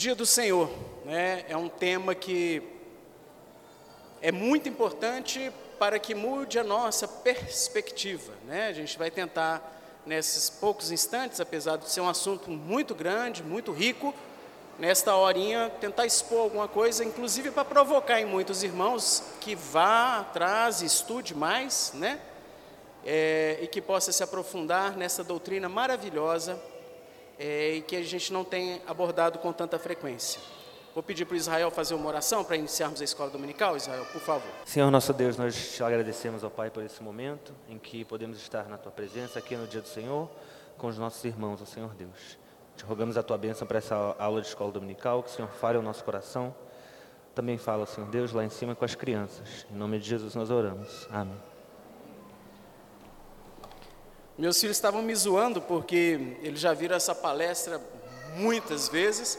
[0.00, 0.70] dia do Senhor
[1.04, 2.62] né, é um tema que
[4.22, 8.32] é muito importante para que mude a nossa perspectiva.
[8.46, 8.68] Né?
[8.68, 9.62] A gente vai tentar,
[10.06, 14.14] nesses poucos instantes, apesar de ser um assunto muito grande, muito rico,
[14.78, 20.80] nesta horinha, tentar expor alguma coisa, inclusive para provocar em muitos irmãos que vá atrás
[20.80, 22.18] estude mais, né?
[23.04, 26.58] É, e que possa se aprofundar nessa doutrina maravilhosa
[27.40, 30.38] é, e que a gente não tem abordado com tanta frequência.
[30.92, 33.76] Vou pedir para o Israel fazer uma oração para iniciarmos a escola dominical.
[33.76, 34.50] Israel, por favor.
[34.66, 38.68] Senhor nosso Deus, nós te agradecemos, ó Pai, por esse momento em que podemos estar
[38.68, 40.28] na tua presença aqui no dia do Senhor
[40.76, 42.38] com os nossos irmãos, ó Senhor Deus.
[42.76, 45.78] Te rogamos a tua bênção para essa aula de escola dominical, que o Senhor fale
[45.78, 46.54] ao nosso coração.
[47.34, 49.66] Também fala, Senhor Deus, lá em cima com as crianças.
[49.70, 51.06] Em nome de Jesus nós oramos.
[51.10, 51.49] Amém.
[54.40, 57.78] Meus filhos estavam me zoando porque eles já viram essa palestra
[58.36, 59.38] muitas vezes.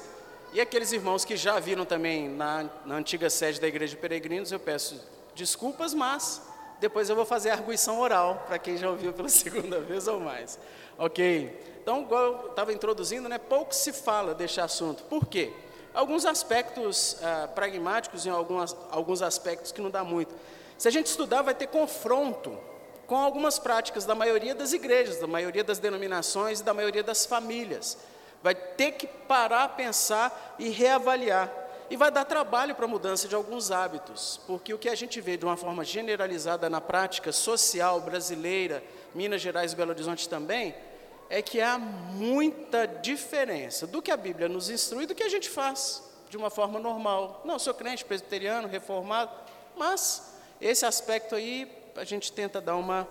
[0.54, 4.52] E aqueles irmãos que já viram também na, na antiga sede da Igreja de Peregrinos,
[4.52, 5.04] eu peço
[5.34, 6.40] desculpas, mas
[6.80, 10.20] depois eu vou fazer a arguição oral para quem já ouviu pela segunda vez ou
[10.20, 10.60] mais.
[11.00, 11.80] Ok?
[11.82, 15.02] Então, igual eu estava introduzindo, né, pouco se fala deste assunto.
[15.06, 15.52] Por quê?
[15.96, 20.32] Alguns aspectos ah, pragmáticos e alguns aspectos que não dá muito.
[20.78, 22.56] Se a gente estudar, vai ter confronto
[23.12, 27.26] com algumas práticas da maioria das igrejas, da maioria das denominações e da maioria das
[27.26, 27.98] famílias.
[28.42, 31.52] Vai ter que parar, pensar e reavaliar.
[31.90, 35.20] E vai dar trabalho para a mudança de alguns hábitos, porque o que a gente
[35.20, 38.82] vê de uma forma generalizada na prática social brasileira,
[39.14, 40.74] Minas Gerais e Belo Horizonte também,
[41.30, 45.50] é que há muita diferença do que a Bíblia nos instrui do que a gente
[45.50, 47.42] faz de uma forma normal.
[47.44, 49.34] Não, sou crente, presbiteriano, reformado,
[49.76, 53.08] mas esse aspecto aí a gente tenta dar uma,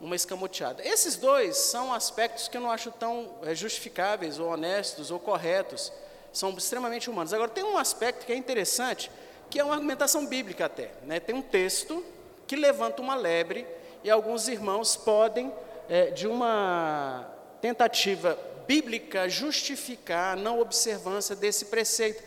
[0.00, 0.86] uma escamoteada.
[0.86, 5.92] Esses dois são aspectos que eu não acho tão é, justificáveis, ou honestos, ou corretos,
[6.32, 7.32] são extremamente humanos.
[7.32, 9.10] Agora, tem um aspecto que é interessante,
[9.50, 10.90] que é uma argumentação bíblica até.
[11.04, 11.20] Né?
[11.20, 12.04] Tem um texto
[12.46, 13.66] que levanta uma lebre,
[14.02, 15.52] e alguns irmãos podem,
[15.88, 17.28] é, de uma
[17.60, 22.22] tentativa bíblica, justificar a não observância desse preceito.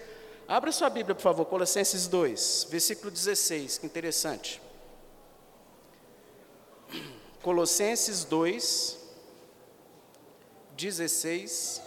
[0.48, 4.62] Abra sua Bíblia, por favor, Colossenses 2, versículo 16, que interessante.
[7.46, 8.98] Colossenses 2,
[10.76, 11.80] 16.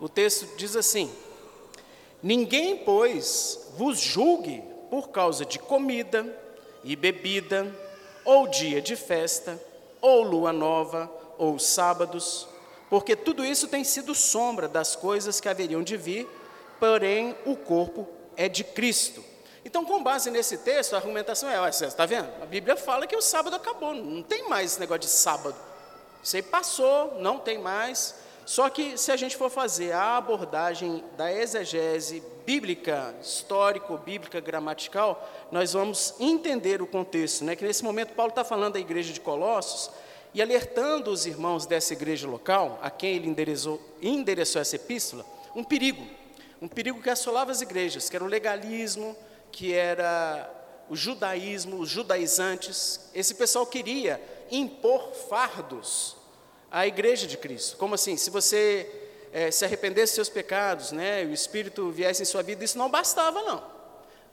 [0.00, 1.12] O texto diz assim:
[2.22, 6.24] Ninguém, pois, vos julgue por causa de comida
[6.82, 7.70] e bebida,
[8.24, 9.62] ou dia de festa,
[10.00, 12.48] ou lua nova, ou sábados,
[12.88, 16.26] porque tudo isso tem sido sombra das coisas que haveriam de vir,
[16.78, 19.28] porém o corpo é de Cristo.
[19.64, 22.28] Então, com base nesse texto, a argumentação é: você está vendo?
[22.42, 25.56] A Bíblia fala que o sábado acabou, não tem mais esse negócio de sábado.
[26.22, 28.14] Isso aí passou, não tem mais.
[28.44, 35.72] Só que se a gente for fazer a abordagem da exegese bíblica, histórico-bíblica, gramatical, nós
[35.72, 37.44] vamos entender o contexto.
[37.44, 37.54] Né?
[37.54, 39.90] Que nesse momento Paulo está falando da igreja de Colossos
[40.34, 45.62] e alertando os irmãos dessa igreja local, a quem ele endereçou, endereçou essa epístola, um
[45.62, 46.04] perigo.
[46.60, 49.16] Um perigo que assolava as igrejas, que era o legalismo,
[49.50, 50.48] que era
[50.88, 56.16] o judaísmo, os judaizantes, esse pessoal queria impor fardos
[56.70, 57.76] à igreja de Cristo.
[57.76, 58.16] Como assim?
[58.16, 58.90] Se você
[59.32, 62.90] é, se arrependesse dos seus pecados, né, o Espírito viesse em sua vida, isso não
[62.90, 63.80] bastava, não.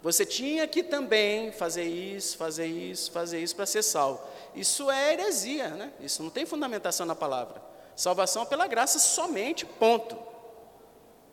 [0.01, 4.21] Você tinha que também fazer isso, fazer isso, fazer isso para ser salvo.
[4.55, 5.91] Isso é heresia, né?
[5.99, 7.61] Isso não tem fundamentação na palavra.
[7.95, 10.15] Salvação pela graça somente, ponto.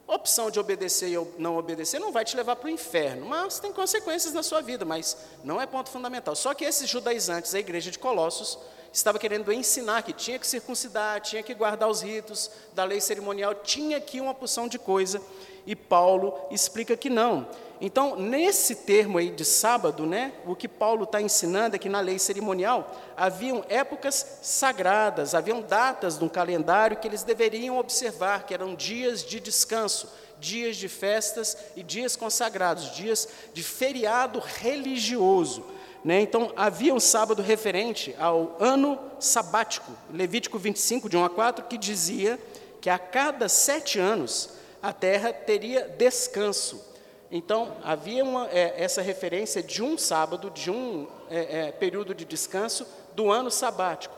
[0.06, 3.72] Opção de obedecer ou não obedecer não vai te levar para o inferno, mas tem
[3.72, 6.36] consequências na sua vida, mas não é ponto fundamental.
[6.36, 8.58] Só que esses judaizantes, a igreja de Colossos,
[8.92, 13.54] estava querendo ensinar que tinha que circuncidar, tinha que guardar os ritos da lei cerimonial,
[13.54, 15.22] tinha aqui uma porção de coisa,
[15.66, 17.48] e Paulo explica que não.
[17.86, 22.00] Então, nesse termo aí de sábado, né, o que Paulo está ensinando é que na
[22.00, 28.74] lei cerimonial haviam épocas sagradas, haviam datas um calendário que eles deveriam observar, que eram
[28.74, 30.10] dias de descanso,
[30.40, 35.62] dias de festas e dias consagrados, dias de feriado religioso.
[36.02, 36.22] Né?
[36.22, 41.76] Então, havia um sábado referente ao ano sabático, Levítico 25, de 1 a 4, que
[41.76, 42.40] dizia
[42.80, 46.93] que a cada sete anos a terra teria descanso.
[47.36, 52.24] Então, havia uma, é, essa referência de um sábado, de um é, é, período de
[52.24, 54.14] descanso do ano sabático.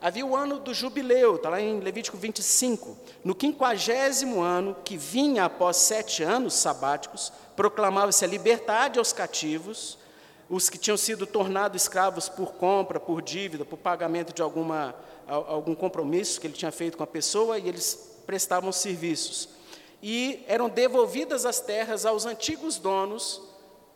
[0.00, 2.98] Havia o ano do jubileu, está lá em Levítico 25.
[3.22, 9.96] No quinquagésimo ano, que vinha após sete anos sabáticos, proclamava-se a liberdade aos cativos,
[10.50, 14.92] os que tinham sido tornados escravos por compra, por dívida, por pagamento de alguma,
[15.28, 19.54] algum compromisso que ele tinha feito com a pessoa, e eles prestavam serviços.
[20.02, 23.42] E eram devolvidas as terras aos antigos donos,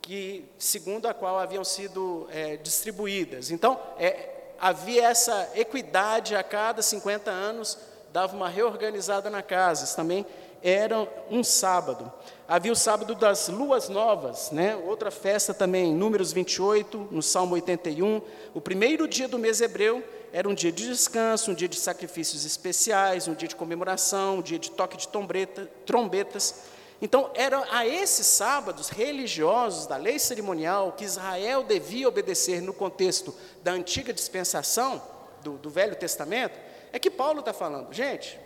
[0.01, 3.51] que segundo a qual haviam sido é, distribuídas.
[3.51, 7.79] Então, é, havia essa equidade a cada 50 anos,
[8.13, 9.85] dava uma reorganizada na casa.
[9.85, 10.27] Isso também
[10.63, 12.13] era um sábado.
[12.47, 14.75] Havia o sábado das luas novas, né?
[14.77, 18.21] outra festa também, Números 28, no Salmo 81.
[18.53, 20.03] O primeiro dia do mês hebreu
[20.33, 24.43] era um dia de descanso, um dia de sacrifícios especiais, um dia de comemoração, um
[24.43, 26.63] dia de toque de trombeta, trombetas.
[27.03, 33.35] Então, eram a esses sábados religiosos da lei cerimonial que Israel devia obedecer no contexto
[33.63, 35.03] da antiga dispensação,
[35.43, 36.59] do, do Velho Testamento,
[36.93, 37.93] é que Paulo está falando.
[37.93, 38.39] Gente,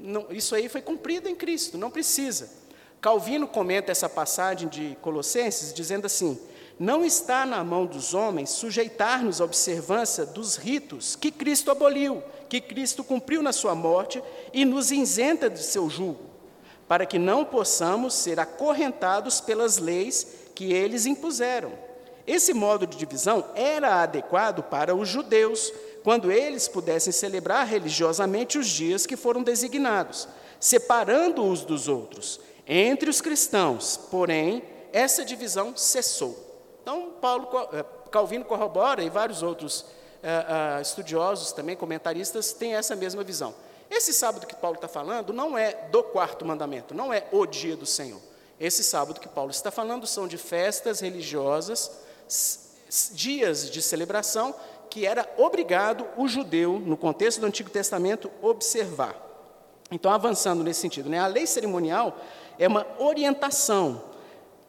[0.00, 2.50] não, isso aí foi cumprido em Cristo, não precisa.
[3.00, 6.38] Calvino comenta essa passagem de Colossenses dizendo assim:
[6.80, 12.58] Não está na mão dos homens sujeitar-nos à observância dos ritos que Cristo aboliu, que
[12.58, 16.24] Cristo cumpriu na sua morte e nos isenta de seu jugo,
[16.88, 21.70] para que não possamos ser acorrentados pelas leis que eles impuseram.
[22.26, 25.70] Esse modo de divisão era adequado para os judeus,
[26.02, 30.26] quando eles pudessem celebrar religiosamente os dias que foram designados,
[30.58, 34.62] separando-os dos outros entre os cristãos, porém,
[34.94, 36.49] essa divisão cessou.
[36.90, 42.96] Então, Paulo, eh, Calvino corrobora e vários outros uh, uh, estudiosos, também comentaristas, têm essa
[42.96, 43.54] mesma visão.
[43.88, 47.76] Esse sábado que Paulo está falando não é do quarto mandamento, não é o dia
[47.76, 48.20] do Senhor.
[48.58, 51.92] Esse sábado que Paulo está falando são de festas religiosas,
[53.12, 54.52] dias de celebração
[54.90, 59.14] que era obrigado o judeu, no contexto do Antigo Testamento, observar.
[59.92, 62.18] Então, avançando nesse sentido, né, a lei cerimonial
[62.58, 64.09] é uma orientação,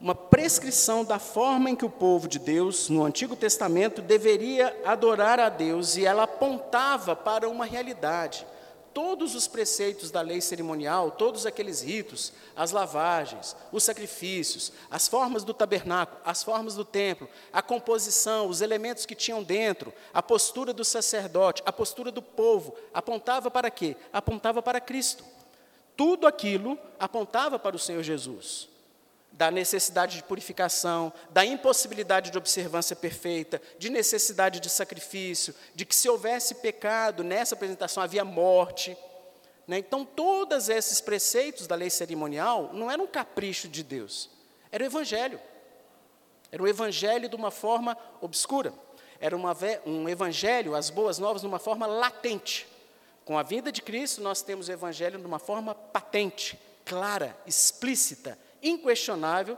[0.02, 5.40] uma prescrição da forma em que o povo de Deus, no Antigo Testamento, deveria adorar
[5.40, 8.48] a Deus, e ela apontava para uma realidade.
[8.96, 15.44] Todos os preceitos da lei cerimonial, todos aqueles ritos, as lavagens, os sacrifícios, as formas
[15.44, 20.74] do tabernáculo, as formas do templo, a composição, os elementos que tinham dentro, a postura
[20.74, 23.96] do sacerdote, a postura do povo, apontava para quê?
[24.12, 25.24] Apontava para Cristo.
[25.96, 28.71] Tudo aquilo apontava para o Senhor Jesus.
[29.32, 35.96] Da necessidade de purificação, da impossibilidade de observância perfeita, de necessidade de sacrifício, de que
[35.96, 38.96] se houvesse pecado nessa apresentação havia morte.
[39.68, 39.78] Né?
[39.78, 44.30] Então, todos esses preceitos da lei cerimonial não eram um capricho de Deus,
[44.72, 45.40] era o Evangelho.
[46.52, 48.74] Era o Evangelho de uma forma obscura.
[49.20, 49.56] Era uma,
[49.86, 52.68] um Evangelho, as boas novas, de uma forma latente.
[53.24, 58.38] Com a vinda de Cristo, nós temos o Evangelho de uma forma patente, clara, explícita,
[58.62, 59.58] inquestionável,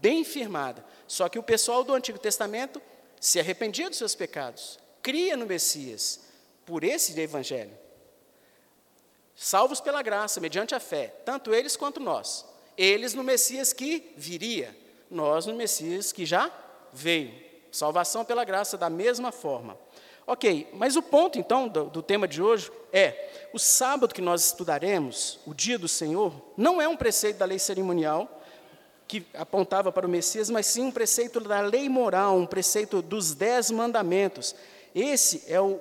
[0.00, 0.84] bem firmada.
[1.06, 2.80] Só que o pessoal do Antigo Testamento
[3.20, 6.20] se arrependia dos seus pecados, cria no Messias,
[6.66, 7.76] por esse Evangelho.
[9.36, 12.44] Salvos pela graça, mediante a fé, tanto eles quanto nós.
[12.76, 14.76] Eles no Messias que viria,
[15.10, 16.50] nós no Messias que já
[16.92, 17.42] veio.
[17.70, 19.76] Salvação pela graça da mesma forma.
[20.26, 24.46] Ok, mas o ponto então do, do, tema de hoje é: o sábado que nós
[24.46, 28.40] estudaremos, o dia do Senhor, não é um preceito da lei cerimonial
[29.06, 33.34] que apontava para o Messias, mas sim um preceito da lei moral, um preceito dos
[33.34, 34.54] dez mandamentos.
[34.94, 35.78] Esse é o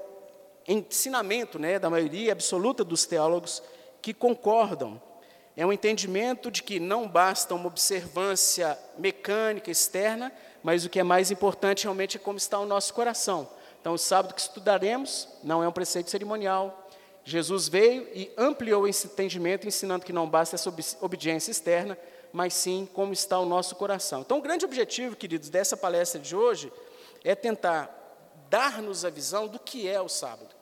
[0.67, 3.63] ensinamento né, da maioria absoluta dos teólogos
[4.01, 5.01] que concordam.
[5.55, 11.03] É um entendimento de que não basta uma observância mecânica externa, mas o que é
[11.03, 13.47] mais importante realmente é como está o nosso coração.
[13.83, 16.87] Então, o sábado que estudaremos não é um preceito cerimonial.
[17.25, 21.97] Jesus veio e ampliou esse entendimento, ensinando que não basta essa obediência externa,
[22.31, 24.21] mas sim como está o nosso coração.
[24.21, 26.71] Então, o grande objetivo, queridos, dessa palestra de hoje
[27.25, 27.93] é tentar
[28.49, 30.55] dar-nos a visão do que é o sábado,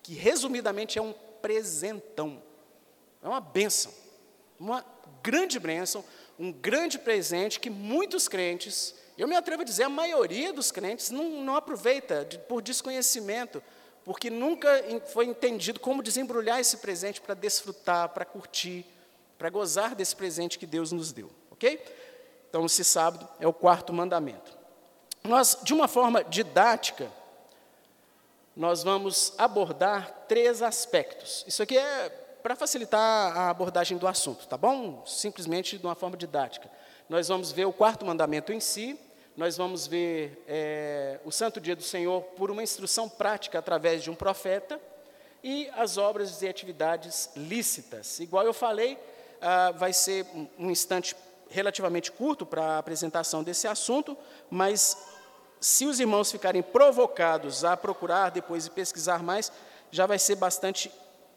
[0.00, 2.40] que resumidamente é um presentão,
[3.20, 3.92] é uma bênção,
[4.60, 4.86] uma
[5.24, 6.04] grande bênção,
[6.38, 11.10] um grande presente que muitos crentes eu me atrevo a dizer, a maioria dos crentes
[11.10, 13.62] não, não aproveita de, por desconhecimento,
[14.04, 14.68] porque nunca
[15.12, 18.84] foi entendido como desembrulhar esse presente para desfrutar, para curtir,
[19.38, 21.82] para gozar desse presente que Deus nos deu, ok?
[22.48, 24.56] Então, esse sábado é o quarto mandamento.
[25.22, 27.10] Nós, de uma forma didática,
[28.54, 31.44] nós vamos abordar três aspectos.
[31.46, 32.08] Isso aqui é
[32.42, 35.02] para facilitar a abordagem do assunto, tá bom?
[35.06, 36.70] Simplesmente de uma forma didática.
[37.14, 38.98] Nós vamos ver o quarto mandamento em si,
[39.36, 44.10] nós vamos ver é, o Santo Dia do Senhor por uma instrução prática através de
[44.10, 44.80] um profeta
[45.40, 48.18] e as obras e atividades lícitas.
[48.18, 48.98] Igual eu falei,
[49.40, 50.26] ah, vai ser
[50.58, 51.14] um instante
[51.48, 54.18] relativamente curto para a apresentação desse assunto,
[54.50, 54.98] mas
[55.60, 59.52] se os irmãos ficarem provocados a procurar depois e pesquisar mais,
[59.88, 60.90] já vai ser bastante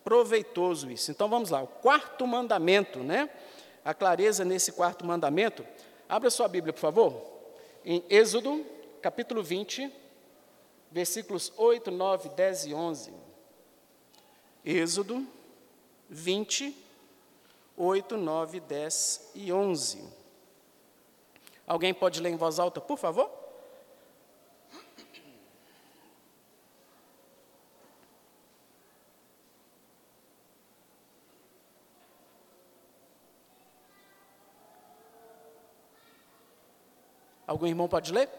[0.03, 1.11] proveitoso isso.
[1.11, 3.29] Então vamos lá, o quarto mandamento, né?
[3.87, 5.65] A clareza nesse quarto mandamento.
[6.09, 7.23] Abra sua Bíblia, por favor.
[7.85, 8.65] Em Êxodo,
[9.01, 9.89] capítulo 20,
[10.91, 13.13] versículos 8, 9, 10 e 11.
[14.65, 15.25] Êxodo
[16.09, 16.75] 20,
[17.77, 20.03] 8, 9, 10 e 11.
[21.65, 23.31] Alguém pode ler em voz alta, por favor?
[37.47, 38.29] Algum irmão pode ler?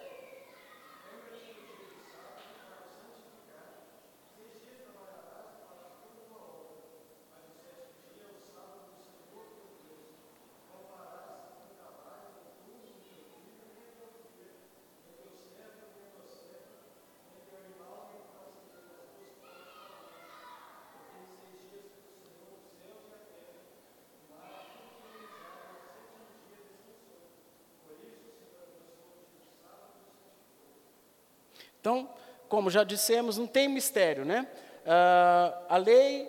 [31.89, 32.07] Então,
[32.51, 34.47] como já dissemos, não tem mistério, né?
[34.87, 36.29] Ah, a lei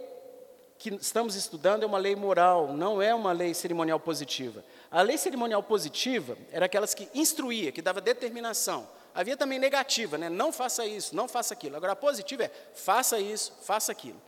[0.77, 4.63] que estamos estudando é uma lei moral, não é uma lei cerimonial positiva.
[4.89, 8.87] A lei cerimonial positiva era aquelas que instruía, que dava determinação.
[9.13, 10.29] Havia também negativa, né?
[10.29, 11.75] não faça isso, não faça aquilo.
[11.75, 14.21] Agora, a positiva é faça isso, faça aquilo.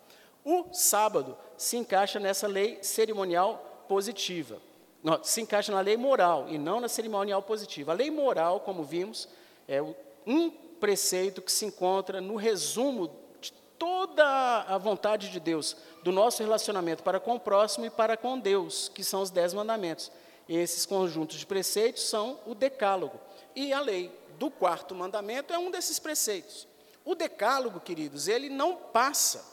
[0.43, 4.57] O sábado se encaixa nessa lei cerimonial positiva.
[5.01, 7.93] Não, se encaixa na lei moral e não na cerimonial positiva.
[7.93, 9.29] A lei moral, como vimos,
[9.65, 9.81] é
[10.27, 14.25] um preceito que se encontra no resumo de toda
[14.67, 18.89] a vontade de Deus, do nosso relacionamento para com o próximo e para com Deus,
[18.89, 20.11] que são os dez mandamentos.
[20.50, 23.19] Esses conjuntos de preceitos são o decálogo.
[23.55, 26.67] E a lei do quarto mandamento é um desses preceitos.
[27.05, 29.45] O decálogo, queridos, ele não passa.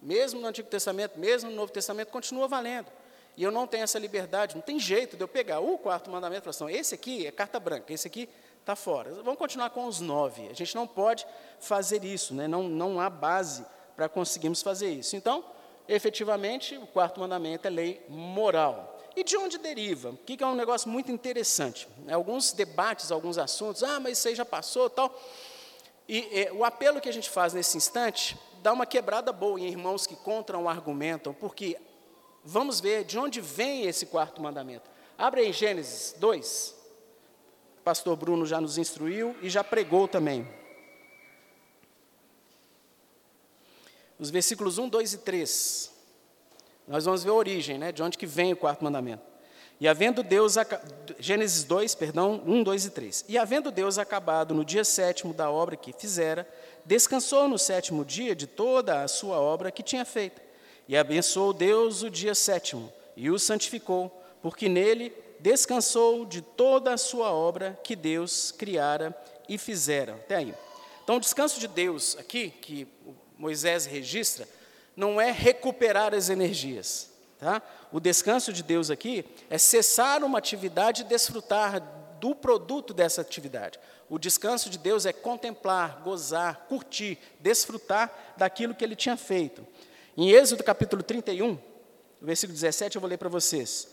[0.00, 2.86] Mesmo no Antigo Testamento, mesmo no Novo Testamento, continua valendo.
[3.36, 6.48] E eu não tenho essa liberdade, não tem jeito de eu pegar o quarto mandamento
[6.48, 8.28] e falar assim, esse aqui é carta branca, esse aqui
[8.64, 9.12] está fora.
[9.22, 10.48] Vamos continuar com os nove.
[10.48, 11.26] A gente não pode
[11.60, 12.48] fazer isso, né?
[12.48, 15.14] não, não há base para conseguirmos fazer isso.
[15.14, 15.44] Então,
[15.86, 18.98] efetivamente, o quarto mandamento é lei moral.
[19.14, 20.10] E de onde deriva?
[20.10, 21.86] O que é um negócio muito interessante.
[22.10, 25.14] Alguns debates, alguns assuntos, ah, mas isso aí já passou tal.
[26.08, 29.68] E é, o apelo que a gente faz nesse instante dá uma quebrada boa em
[29.68, 31.76] irmãos que contram argumentam, porque
[32.42, 34.90] vamos ver de onde vem esse quarto mandamento.
[35.18, 36.83] Abre aí Gênesis 2
[37.84, 40.48] pastor Bruno já nos instruiu e já pregou também.
[44.18, 45.92] Os versículos 1, 2 e 3.
[46.88, 49.22] Nós vamos ver a origem, né, de onde que vem o quarto mandamento.
[49.80, 50.54] E havendo Deus,
[51.18, 53.24] Gênesis 2, perdão, 1, 2 e 3.
[53.28, 56.48] E havendo Deus acabado no dia sétimo da obra que fizera,
[56.84, 60.40] descansou no sétimo dia de toda a sua obra que tinha feita.
[60.88, 64.10] E abençoou Deus o dia sétimo, e o santificou,
[64.42, 65.12] porque nele
[65.44, 69.14] descansou de toda a sua obra que Deus criara
[69.46, 70.14] e fizera.
[70.14, 70.54] Até aí.
[71.02, 72.88] Então, o descanso de Deus aqui, que
[73.36, 74.48] Moisés registra,
[74.96, 77.10] não é recuperar as energias.
[77.38, 77.60] Tá?
[77.92, 81.78] O descanso de Deus aqui é cessar uma atividade e desfrutar
[82.18, 83.78] do produto dessa atividade.
[84.08, 89.66] O descanso de Deus é contemplar, gozar, curtir, desfrutar daquilo que ele tinha feito.
[90.16, 91.58] Em Êxodo capítulo 31,
[92.22, 93.92] versículo 17, eu vou ler para vocês.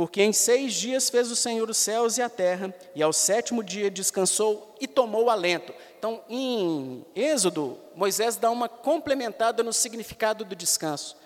[0.00, 3.62] Porque em seis dias fez o Senhor os céus e a terra, e ao sétimo
[3.62, 5.74] dia descansou e tomou alento.
[5.98, 11.18] Então, em Êxodo, Moisés dá uma complementada no significado do descanso.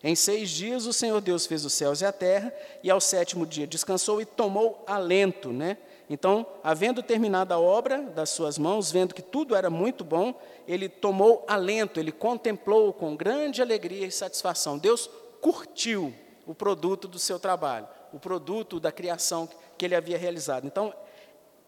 [0.00, 3.44] Em seis dias o Senhor Deus fez os céus e a terra, e ao sétimo
[3.44, 5.48] dia descansou e tomou alento.
[5.48, 5.76] Né?
[6.08, 10.88] Então, havendo terminado a obra das suas mãos, vendo que tudo era muito bom, ele
[10.88, 14.78] tomou alento, ele contemplou com grande alegria e satisfação.
[14.78, 15.10] Deus
[15.40, 16.14] curtiu
[16.46, 19.48] o produto do seu trabalho o produto da criação
[19.78, 20.66] que ele havia realizado.
[20.66, 20.94] Então,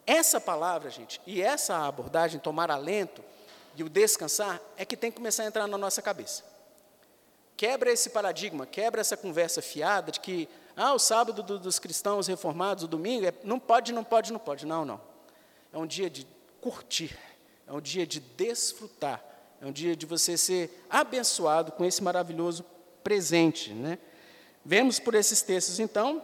[0.06, 3.22] essa palavra, gente, e essa abordagem, tomar alento
[3.76, 6.44] e o descansar, é que tem que começar a entrar na nossa cabeça.
[7.56, 12.26] Quebra esse paradigma, quebra essa conversa fiada de que, ah, o sábado do, dos cristãos
[12.26, 14.66] reformados, o domingo, é, não pode, não pode, não pode.
[14.66, 15.00] Não, não.
[15.72, 16.26] É um dia de
[16.60, 17.16] curtir,
[17.66, 19.22] é um dia de desfrutar,
[19.60, 22.64] é um dia de você ser abençoado com esse maravilhoso
[23.04, 23.72] presente.
[23.72, 23.98] Né?
[24.64, 26.22] Vemos por esses textos, então,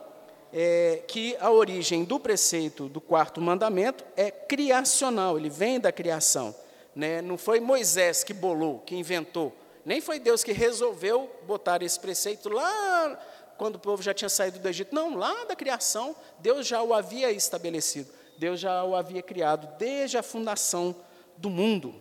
[0.53, 6.55] é, que a origem do preceito do quarto mandamento é criacional, ele vem da criação.
[6.95, 7.21] Né?
[7.23, 12.49] Não foi Moisés que bolou, que inventou, nem foi Deus que resolveu botar esse preceito
[12.49, 13.19] lá
[13.57, 14.95] quando o povo já tinha saído do Egito.
[14.95, 18.11] Não, lá da criação, Deus já o havia estabelecido.
[18.37, 20.95] Deus já o havia criado desde a fundação
[21.37, 21.95] do mundo.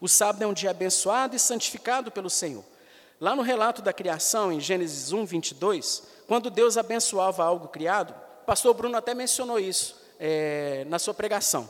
[0.00, 2.64] O sábado é um dia abençoado e santificado pelo Senhor.
[3.20, 8.14] Lá no relato da criação, em Gênesis 1, 22, quando Deus abençoava algo criado,
[8.46, 11.68] pastor Bruno até mencionou isso é, na sua pregação.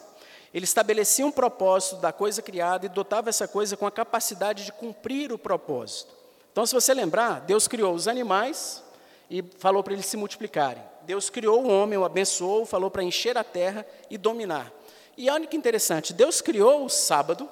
[0.52, 4.73] Ele estabelecia um propósito da coisa criada e dotava essa coisa com a capacidade de
[4.73, 6.14] cumprir o propósito.
[6.52, 8.80] Então, se você lembrar, Deus criou os animais
[9.28, 10.82] e falou para eles se multiplicarem.
[11.02, 14.73] Deus criou o homem, o abençoou, falou para encher a terra e dominar.
[15.16, 17.49] E olha que interessante, Deus criou o sábado,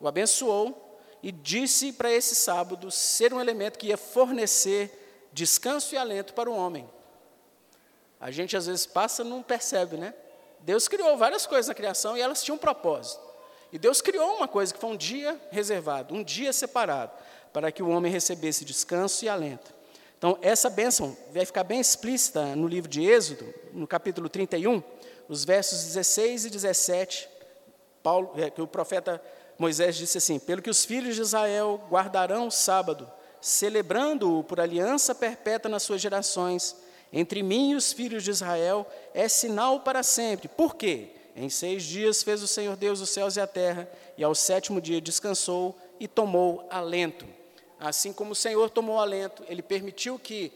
[0.00, 5.05] o abençoou e disse para esse sábado ser um elemento que ia fornecer
[5.36, 6.88] descanso e alento para o homem.
[8.18, 10.14] A gente às vezes passa e não percebe, né?
[10.60, 13.20] Deus criou várias coisas na criação e elas tinham um propósito.
[13.70, 17.12] E Deus criou uma coisa que foi um dia reservado, um dia separado,
[17.52, 19.74] para que o homem recebesse descanso e alento.
[20.16, 24.82] Então, essa bênção vai ficar bem explícita no livro de Êxodo, no capítulo 31,
[25.28, 27.28] os versos 16 e 17.
[28.02, 29.22] Paulo, é, que o profeta
[29.58, 33.10] Moisés disse assim: Pelo que os filhos de Israel guardarão o sábado,
[33.46, 36.74] celebrando-o por aliança perpétua nas suas gerações,
[37.12, 38.84] entre mim e os filhos de Israel
[39.14, 40.48] é sinal para sempre.
[40.48, 41.10] Por quê?
[41.36, 43.88] Em seis dias fez o Senhor Deus os céus e a terra,
[44.18, 47.24] e ao sétimo dia descansou e tomou alento.
[47.78, 50.52] Assim como o Senhor tomou alento, ele permitiu que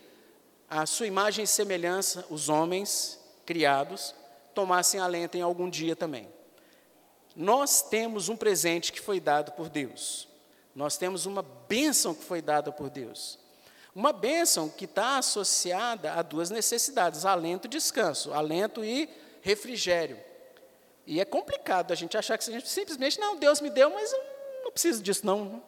[0.68, 4.16] a sua imagem e semelhança, os homens criados,
[4.52, 6.26] tomassem alento em algum dia também.
[7.36, 10.29] Nós temos um presente que foi dado por Deus.
[10.74, 13.38] Nós temos uma bênção que foi dada por Deus.
[13.94, 19.08] Uma bênção que está associada a duas necessidades: alento e descanso, alento e
[19.42, 20.18] refrigério.
[21.06, 24.12] E é complicado a gente achar que a gente simplesmente, não, Deus me deu, mas
[24.12, 24.22] eu
[24.62, 25.62] não preciso disso, não.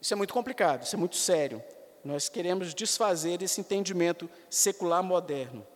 [0.00, 1.64] Isso é muito complicado, isso é muito sério.
[2.04, 5.66] Nós queremos desfazer esse entendimento secular moderno.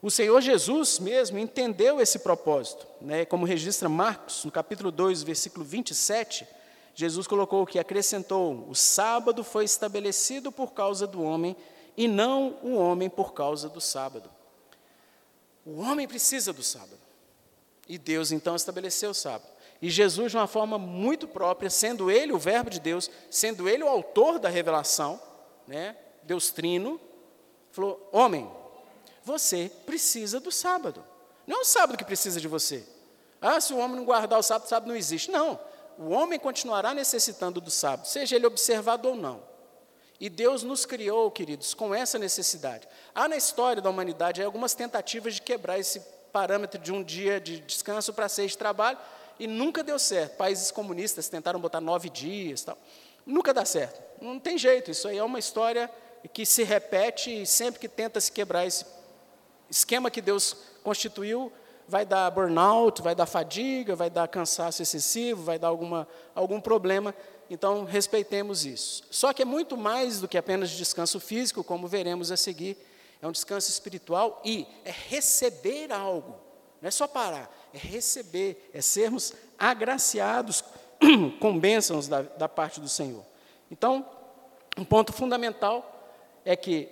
[0.00, 3.24] O Senhor Jesus mesmo entendeu esse propósito, né?
[3.24, 6.46] como registra Marcos, no capítulo 2, versículo 27,
[6.96, 11.54] Jesus colocou que acrescentou: o sábado foi estabelecido por causa do homem
[11.94, 14.30] e não o homem por causa do sábado.
[15.64, 16.98] O homem precisa do sábado.
[17.86, 19.52] E Deus então estabeleceu o sábado.
[19.80, 23.84] E Jesus, de uma forma muito própria, sendo ele o Verbo de Deus, sendo ele
[23.84, 25.20] o autor da revelação,
[25.68, 26.98] né, Deus Trino,
[27.72, 28.50] falou: Homem,
[29.22, 31.04] você precisa do sábado.
[31.46, 32.88] Não é o sábado que precisa de você.
[33.38, 35.30] Ah, se o homem não guardar o sábado, o sábado não existe.
[35.30, 35.60] Não
[35.98, 39.42] o homem continuará necessitando do sábado, seja ele observado ou não.
[40.18, 42.88] E Deus nos criou, queridos, com essa necessidade.
[43.14, 46.00] Há na história da humanidade algumas tentativas de quebrar esse
[46.32, 48.98] parâmetro de um dia de descanso para seis de trabalho,
[49.38, 50.36] e nunca deu certo.
[50.36, 52.78] Países comunistas tentaram botar nove dias, tal.
[53.24, 54.02] nunca dá certo.
[54.20, 55.90] Não tem jeito, isso aí é uma história
[56.32, 58.84] que se repete e sempre que tenta se quebrar esse
[59.68, 61.52] esquema que Deus constituiu,
[61.88, 67.14] vai dar burnout, vai dar fadiga, vai dar cansaço excessivo, vai dar alguma, algum problema.
[67.48, 69.04] Então, respeitemos isso.
[69.10, 72.76] Só que é muito mais do que apenas descanso físico, como veremos a seguir.
[73.22, 76.36] É um descanso espiritual e é receber algo.
[76.80, 80.62] Não é só parar, é receber, é sermos agraciados
[81.40, 83.24] com bênçãos da, da parte do Senhor.
[83.70, 84.06] Então,
[84.76, 86.10] um ponto fundamental
[86.44, 86.88] é que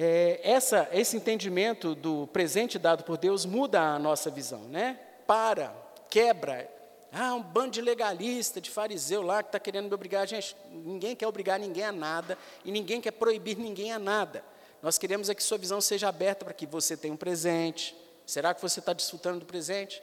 [0.00, 4.96] é, essa, esse entendimento do presente dado por Deus muda a nossa visão, né?
[5.26, 5.74] Para,
[6.08, 6.70] quebra.
[7.12, 10.24] Ah, um bando de legalista, de fariseu lá que está querendo me obrigar.
[10.28, 14.44] Gente, ninguém quer obrigar ninguém a nada e ninguém quer proibir ninguém a nada.
[14.80, 17.96] Nós queremos é que sua visão seja aberta para que você tenha um presente.
[18.24, 20.00] Será que você está desfrutando do presente?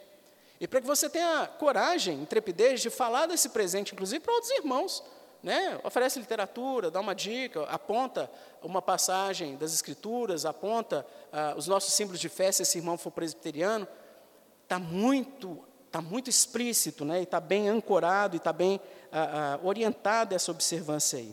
[0.60, 5.02] E para que você tenha coragem, intrepidez de falar desse presente, inclusive para outros irmãos
[5.46, 5.78] né?
[5.84, 8.28] oferece literatura, dá uma dica, aponta
[8.64, 13.12] uma passagem das Escrituras, aponta ah, os nossos símbolos de fé, se esse irmão for
[13.12, 13.86] presbiteriano,
[14.64, 17.20] está muito, tá muito explícito, né?
[17.20, 18.80] e está bem ancorado, e está bem
[19.12, 21.32] ah, ah, orientado essa observância aí.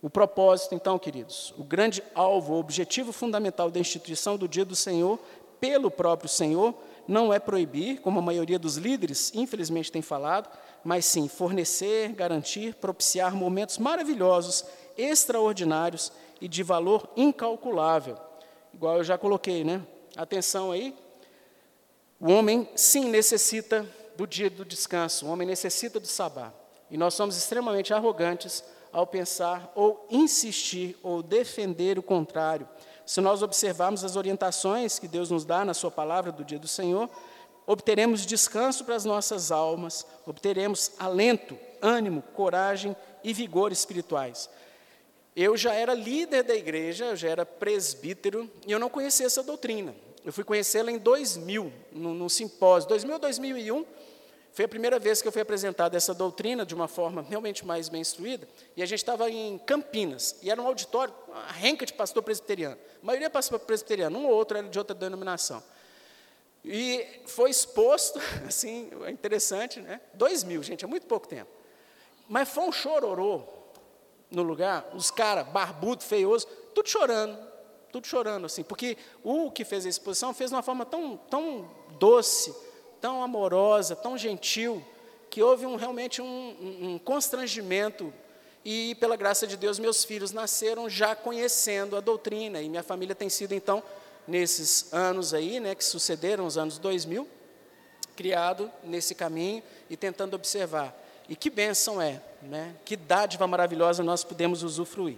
[0.00, 4.76] O propósito, então, queridos, o grande alvo, o objetivo fundamental da instituição do Dia do
[4.76, 5.18] Senhor,
[5.58, 6.72] pelo próprio Senhor,
[7.06, 10.48] não é proibir, como a maioria dos líderes, infelizmente, tem falado,
[10.84, 14.64] mas sim fornecer, garantir, propiciar momentos maravilhosos,
[14.96, 18.16] extraordinários e de valor incalculável.
[18.72, 19.82] Igual eu já coloquei, né?
[20.16, 20.94] Atenção aí.
[22.20, 23.86] O homem, sim, necessita
[24.16, 26.52] do dia do descanso, o homem necessita do sabá.
[26.90, 32.68] E nós somos extremamente arrogantes ao pensar ou insistir ou defender o contrário.
[33.10, 36.68] Se nós observarmos as orientações que Deus nos dá na Sua palavra do dia do
[36.68, 37.10] Senhor,
[37.66, 42.94] obteremos descanso para as nossas almas, obteremos alento, ânimo, coragem
[43.24, 44.48] e vigor espirituais.
[45.34, 49.42] Eu já era líder da igreja, eu já era presbítero, e eu não conhecia essa
[49.42, 49.92] doutrina.
[50.24, 53.86] Eu fui conhecê-la em 2000, num, simpósio, 2000 2001.
[54.52, 57.88] Foi a primeira vez que eu fui apresentado essa doutrina de uma forma realmente mais
[57.88, 58.48] bem instruída.
[58.76, 62.76] E a gente estava em Campinas, e era um auditório, uma renca de pastor presbiteriano.
[63.02, 65.62] A maioria é pastor presbiteriano, um ou outro era de outra denominação.
[66.64, 70.00] E foi exposto, assim, é interessante, né?
[70.14, 71.50] Dois mil, gente, é muito pouco tempo.
[72.28, 73.42] Mas foi um chororô
[74.30, 77.36] no lugar, os caras, barbudo, feioso, tudo chorando,
[77.90, 81.68] tudo chorando, assim, porque o que fez a exposição fez de uma forma tão, tão
[81.98, 82.54] doce,
[83.00, 84.84] tão amorosa, tão gentil,
[85.30, 88.12] que houve um, realmente um, um constrangimento.
[88.64, 93.14] E, pela graça de Deus, meus filhos nasceram já conhecendo a doutrina, e minha família
[93.14, 93.82] tem sido, então,
[94.28, 97.26] nesses anos aí, né, que sucederam os anos 2000,
[98.14, 100.94] criado nesse caminho e tentando observar.
[101.26, 102.74] E que bênção é, né?
[102.84, 105.16] que dádiva maravilhosa nós podemos usufruir.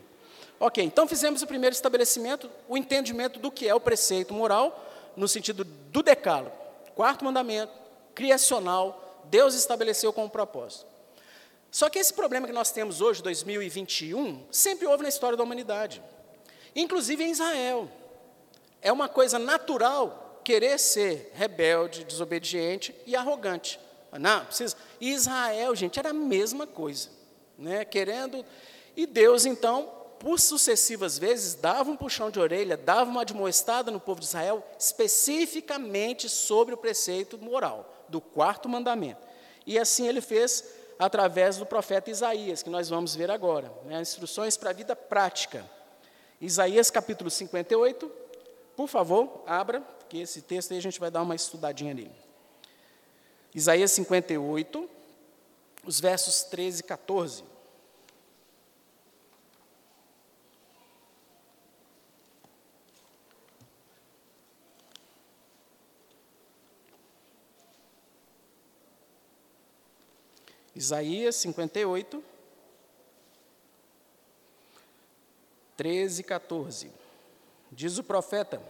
[0.60, 5.26] Ok, então fizemos o primeiro estabelecimento, o entendimento do que é o preceito moral, no
[5.26, 6.61] sentido do decálogo.
[6.94, 7.72] Quarto mandamento,
[8.14, 10.86] criacional, Deus estabeleceu como propósito.
[11.70, 16.02] Só que esse problema que nós temos hoje, 2021, sempre houve na história da humanidade,
[16.76, 17.88] inclusive em Israel.
[18.82, 23.80] É uma coisa natural querer ser rebelde, desobediente e arrogante.
[24.18, 24.76] Não, precisa.
[25.00, 27.08] Israel, gente, era a mesma coisa,
[27.56, 27.84] né?
[27.84, 28.44] Querendo.
[28.94, 29.90] E Deus, então,
[30.22, 34.64] por sucessivas vezes, dava um puxão de orelha, dava uma admoestada no povo de Israel,
[34.78, 39.26] especificamente sobre o preceito moral, do quarto mandamento.
[39.66, 40.64] E assim ele fez
[40.96, 44.00] através do profeta Isaías, que nós vamos ver agora, né?
[44.00, 45.68] instruções para a vida prática.
[46.40, 48.08] Isaías capítulo 58,
[48.76, 52.14] por favor, abra, porque esse texto aí a gente vai dar uma estudadinha nele.
[53.52, 54.88] Isaías 58,
[55.84, 57.51] os versos 13 e 14.
[70.74, 72.22] Isaías 58,
[75.76, 76.90] 13 e 14.
[77.70, 78.62] Diz o profeta: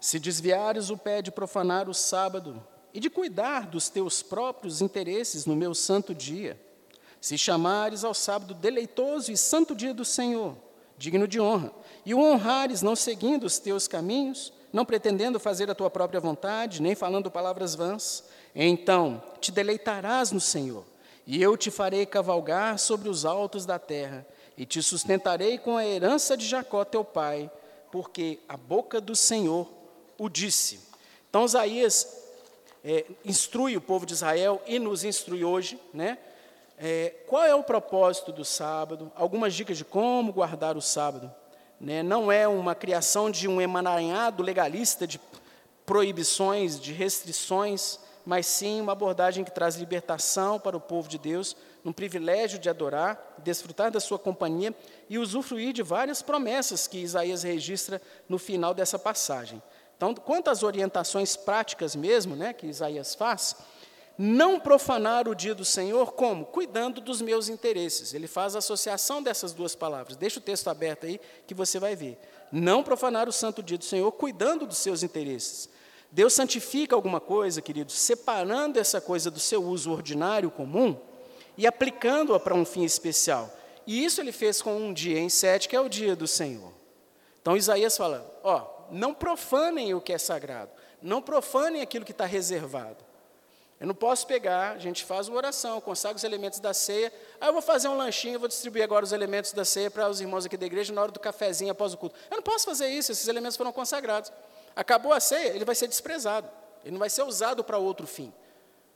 [0.00, 5.46] Se desviares o pé de profanar o sábado e de cuidar dos teus próprios interesses
[5.46, 6.60] no meu santo dia.
[7.20, 10.56] Se chamares ao sábado deleitoso e santo dia do Senhor,
[10.96, 11.72] digno de honra,
[12.04, 16.80] e o honrares não seguindo os teus caminhos, não pretendendo fazer a tua própria vontade,
[16.80, 20.84] nem falando palavras vãs, então te deleitarás no Senhor,
[21.26, 25.86] e eu te farei cavalgar sobre os altos da terra, e te sustentarei com a
[25.86, 27.50] herança de Jacó teu pai,
[27.90, 29.68] porque a boca do Senhor
[30.18, 30.80] o disse.
[31.28, 32.20] Então, Isaías
[32.84, 36.18] é, instrui o povo de Israel e nos instrui hoje, né?
[36.78, 39.12] É, qual é o propósito do sábado?
[39.14, 41.30] Algumas dicas de como guardar o sábado.
[41.80, 42.02] Né?
[42.02, 45.20] Não é uma criação de um emaranhado legalista de
[45.86, 51.56] proibições, de restrições, mas sim uma abordagem que traz libertação para o povo de Deus,
[51.84, 54.74] um privilégio de adorar, desfrutar da sua companhia
[55.08, 59.62] e usufruir de várias promessas que Isaías registra no final dessa passagem.
[59.96, 63.56] Então, quanto às orientações práticas mesmo, né, que Isaías faz,
[64.22, 66.44] não profanar o dia do Senhor como?
[66.44, 68.12] Cuidando dos meus interesses.
[68.12, 70.14] Ele faz a associação dessas duas palavras.
[70.14, 72.18] Deixa o texto aberto aí que você vai ver.
[72.52, 75.70] Não profanar o santo dia do Senhor cuidando dos seus interesses.
[76.12, 81.00] Deus santifica alguma coisa, queridos, separando essa coisa do seu uso ordinário comum
[81.56, 83.50] e aplicando-a para um fim especial.
[83.86, 86.70] E isso ele fez com um dia em sete, que é o dia do Senhor.
[87.40, 92.26] Então Isaías fala: ó, não profanem o que é sagrado, não profanem aquilo que está
[92.26, 93.08] reservado.
[93.80, 97.48] Eu não posso pegar, a gente faz uma oração, consagra os elementos da ceia, aí
[97.48, 100.44] eu vou fazer um lanchinho, vou distribuir agora os elementos da ceia para os irmãos
[100.44, 102.14] aqui da igreja na hora do cafezinho após o culto.
[102.30, 104.30] Eu não posso fazer isso, esses elementos foram consagrados.
[104.76, 106.46] Acabou a ceia, ele vai ser desprezado,
[106.84, 108.30] ele não vai ser usado para outro fim.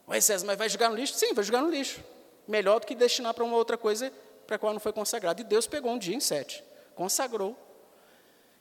[0.07, 1.15] Ué, César, mas vai jogar no lixo?
[1.15, 2.05] Sim, vai jogar no lixo.
[2.47, 4.13] Melhor do que destinar para uma outra coisa
[4.47, 5.41] para a qual não foi consagrado.
[5.41, 6.63] E Deus pegou um dia em sete,
[6.95, 7.57] consagrou.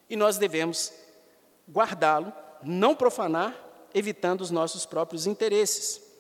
[0.10, 0.94] E nós devemos
[1.70, 2.32] guardá-lo,
[2.62, 3.54] não profanar,
[3.94, 6.13] evitando os nossos próprios interesses.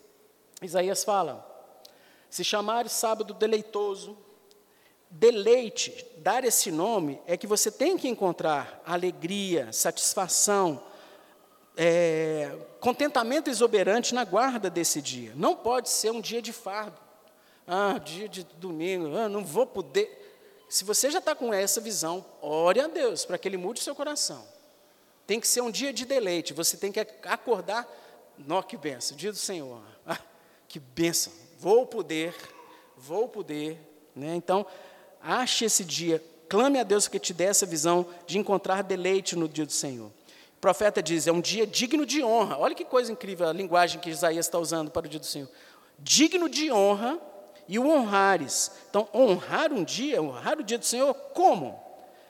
[0.65, 1.45] Isaías fala:
[2.29, 4.17] se chamar sábado deleitoso,
[5.09, 10.81] deleite, dar esse nome, é que você tem que encontrar alegria, satisfação,
[11.77, 15.33] é, contentamento exuberante na guarda desse dia.
[15.35, 16.99] Não pode ser um dia de fardo.
[17.67, 20.19] Ah, dia de domingo, ah, não vou poder.
[20.67, 23.95] Se você já está com essa visão, ore a Deus para que Ele mude seu
[23.95, 24.43] coração.
[25.25, 26.53] Tem que ser um dia de deleite.
[26.53, 27.87] Você tem que acordar.
[28.37, 29.81] Nó, que benção, dia do Senhor.
[30.73, 31.31] Que benção.
[31.59, 32.33] Vou poder,
[32.97, 33.77] vou poder.
[34.15, 34.33] Né?
[34.35, 34.65] Então,
[35.21, 36.19] ache esse dia.
[36.49, 40.09] Clame a Deus que te dê essa visão de encontrar deleite no dia do Senhor.
[40.59, 42.57] profeta diz: é um dia digno de honra.
[42.57, 45.47] Olha que coisa incrível a linguagem que Isaías está usando para o dia do Senhor.
[45.99, 47.21] Digno de honra
[47.67, 48.71] e o honrares.
[48.89, 51.79] Então, honrar um dia, honrar o dia do Senhor, como?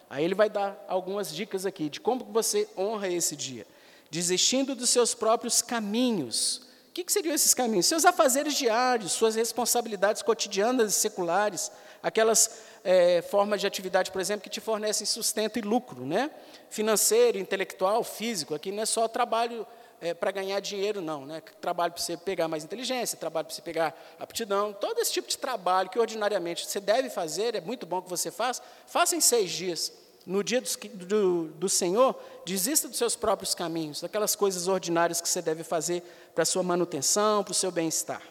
[0.09, 3.65] Aí ele vai dar algumas dicas aqui de como você honra esse dia.
[4.11, 6.72] Desistindo dos seus próprios caminhos.
[6.93, 7.87] O que, que seriam esses caminhos?
[7.87, 11.71] Seus afazeres diários, suas responsabilidades cotidianas e seculares,
[12.03, 16.29] aquelas é, formas de atividade, por exemplo, que te fornecem sustento e lucro, né?
[16.69, 18.53] financeiro, intelectual, físico.
[18.53, 19.65] Aqui não é só trabalho
[19.99, 21.25] é, para ganhar dinheiro, não.
[21.25, 21.41] Né?
[21.59, 25.39] Trabalho para você pegar mais inteligência, trabalho para você pegar aptidão, todo esse tipo de
[25.39, 29.49] trabalho que ordinariamente você deve fazer, é muito bom que você faça, faça em seis
[29.49, 29.91] dias.
[30.25, 35.27] No dia do, do, do Senhor, desista dos seus próprios caminhos, daquelas coisas ordinárias que
[35.27, 36.01] você deve fazer
[36.33, 38.21] para a sua manutenção, para o seu bem-estar.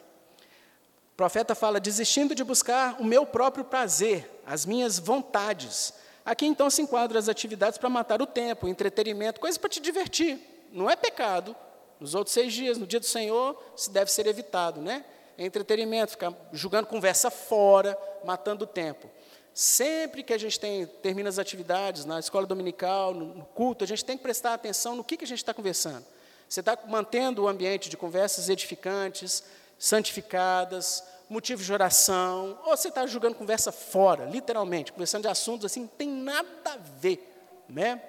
[1.13, 5.93] O profeta fala: desistindo de buscar o meu próprio prazer, as minhas vontades.
[6.25, 10.53] Aqui então se enquadram as atividades para matar o tempo, entretenimento, coisas para te divertir
[10.73, 11.55] não é pecado.
[12.01, 15.05] Nos outros seis dias, no dia do Senhor, se deve ser evitado, né?
[15.39, 19.09] É entretenimento, ficar jogando conversa fora, matando o tempo.
[19.55, 24.05] Sempre que a gente tem, termina as atividades, na escola dominical, no, culto, a gente
[24.05, 26.05] tem que prestar atenção no que, que a gente está conversando.
[26.49, 29.45] Você está mantendo o ambiente de conversas edificantes,
[29.79, 35.81] santificadas, motivos de oração, ou você está jogando conversa fora, literalmente, conversando de assuntos assim,
[35.81, 37.27] não tem nada a ver,
[37.69, 38.03] né?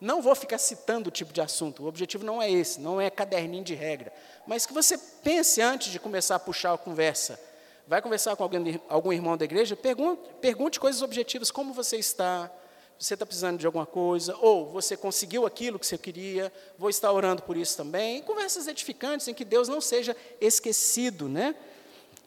[0.00, 3.10] Não vou ficar citando o tipo de assunto, o objetivo não é esse, não é
[3.10, 4.12] caderninho de regra,
[4.46, 7.40] mas que você pense antes de começar a puxar a conversa.
[7.86, 12.50] Vai conversar com alguém, algum irmão da igreja, pergunte, pergunte coisas objetivas, como você está,
[12.98, 17.12] você está precisando de alguma coisa, ou você conseguiu aquilo que você queria, vou estar
[17.12, 18.22] orando por isso também.
[18.22, 21.54] conversas edificantes em que Deus não seja esquecido, né?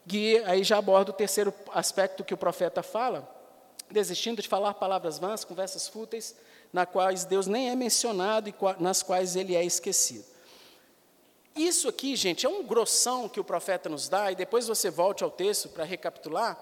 [0.09, 3.29] E aí já aborda o terceiro aspecto que o profeta fala,
[3.91, 6.35] desistindo de falar palavras vãs, conversas fúteis,
[6.71, 10.23] na quais Deus nem é mencionado e nas quais ele é esquecido.
[11.55, 15.23] Isso aqui, gente, é um grossão que o profeta nos dá, e depois você volte
[15.23, 16.57] ao texto para recapitular.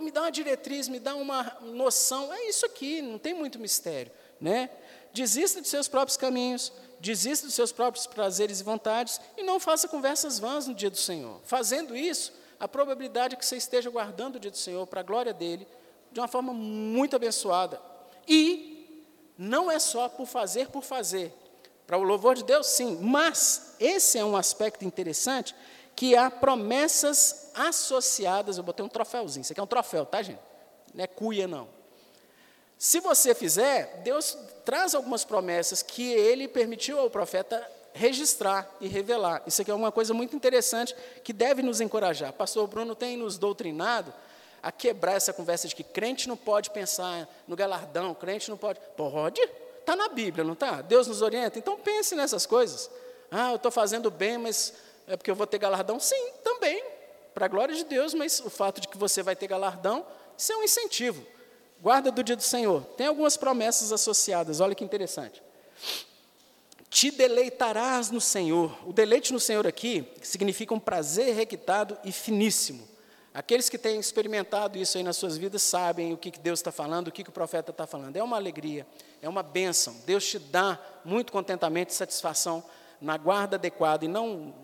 [0.00, 2.32] Me dá uma diretriz, me dá uma noção.
[2.32, 4.10] É isso aqui, não tem muito mistério.
[4.40, 4.70] Né?
[5.12, 9.88] Desista de seus próprios caminhos, desista dos seus próprios prazeres e vontades, e não faça
[9.88, 11.40] conversas vãs no dia do Senhor.
[11.44, 15.02] Fazendo isso, a probabilidade é que você esteja guardando o dia do Senhor para a
[15.02, 15.66] glória dele,
[16.10, 17.80] de uma forma muito abençoada.
[18.26, 19.04] E
[19.36, 21.34] não é só por fazer por fazer.
[21.90, 25.56] Para o louvor de Deus, sim, mas esse é um aspecto interessante
[25.96, 28.56] que há promessas associadas.
[28.56, 30.38] Eu botei um troféuzinho, isso aqui é um troféu, tá, gente?
[30.94, 31.66] Não é cuia, não.
[32.78, 39.42] Se você fizer, Deus traz algumas promessas que ele permitiu ao profeta registrar e revelar.
[39.44, 42.32] Isso aqui é uma coisa muito interessante que deve nos encorajar.
[42.32, 44.14] Pastor Bruno tem nos doutrinado
[44.62, 48.78] a quebrar essa conversa de que crente não pode pensar no galardão, crente não pode.
[48.96, 49.40] Pode,
[49.90, 50.80] está na Bíblia, não está?
[50.80, 51.58] Deus nos orienta.
[51.58, 52.90] Então pense nessas coisas.
[53.30, 54.72] Ah, eu estou fazendo bem, mas
[55.06, 55.98] é porque eu vou ter galardão?
[55.98, 56.82] Sim, também,
[57.34, 60.52] para a glória de Deus, mas o fato de que você vai ter galardão, isso
[60.52, 61.26] é um incentivo.
[61.80, 62.84] Guarda do dia do Senhor.
[62.96, 65.42] Tem algumas promessas associadas, olha que interessante.
[66.88, 68.76] Te deleitarás no Senhor.
[68.86, 72.88] O deleite no Senhor aqui significa um prazer requitado e finíssimo.
[73.32, 77.08] Aqueles que têm experimentado isso aí nas suas vidas sabem o que Deus está falando,
[77.08, 78.16] o que o profeta está falando.
[78.16, 78.84] É uma alegria,
[79.22, 79.94] é uma bênção.
[80.06, 82.62] Deus te dá muito contentamento e satisfação
[83.00, 84.54] na guarda adequada e não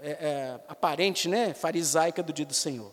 [0.00, 2.90] é, é, aparente, né, farisaica do dia do Senhor.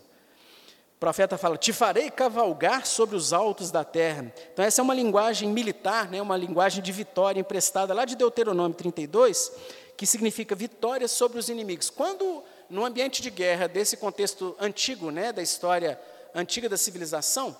[0.96, 4.32] O profeta fala: Te farei cavalgar sobre os altos da terra.
[4.52, 8.76] Então, essa é uma linguagem militar, né, uma linguagem de vitória emprestada lá de Deuteronômio
[8.76, 9.52] 32,
[9.96, 11.90] que significa vitória sobre os inimigos.
[11.90, 16.00] Quando no ambiente de guerra, desse contexto antigo, né, da história
[16.34, 17.54] antiga da civilização,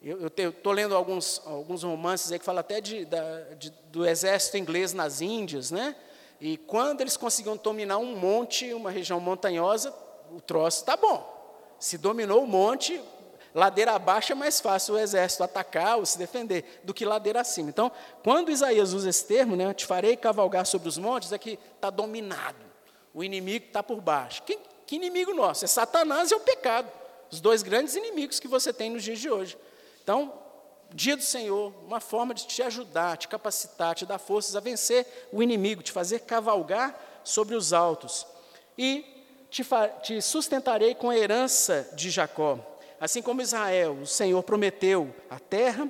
[0.00, 4.56] eu estou lendo alguns, alguns romances aí que falam até de, da, de, do exército
[4.56, 5.96] inglês nas Índias, né?
[6.40, 9.92] E quando eles conseguiam dominar um monte, uma região montanhosa,
[10.30, 11.36] o troço está bom.
[11.80, 13.00] Se dominou o monte,
[13.52, 17.68] ladeira abaixo é mais fácil o exército atacar ou se defender do que ladeira acima.
[17.68, 17.90] Então,
[18.22, 21.90] quando Isaías usa esse termo, né, te farei cavalgar sobre os montes, é que está
[21.90, 22.64] dominado.
[23.12, 24.44] O inimigo está por baixo.
[24.44, 24.56] Que,
[24.86, 25.64] que inimigo nosso?
[25.64, 26.88] É Satanás e é o pecado.
[27.32, 29.58] Os dois grandes inimigos que você tem nos dias de hoje.
[30.08, 30.32] Então,
[30.94, 35.28] dia do Senhor, uma forma de te ajudar, te capacitar, te dar forças a vencer
[35.30, 38.26] o inimigo, te fazer cavalgar sobre os altos.
[38.78, 39.04] E
[39.50, 39.62] te,
[40.02, 42.58] te sustentarei com a herança de Jacó.
[42.98, 45.86] Assim como Israel, o Senhor prometeu a terra,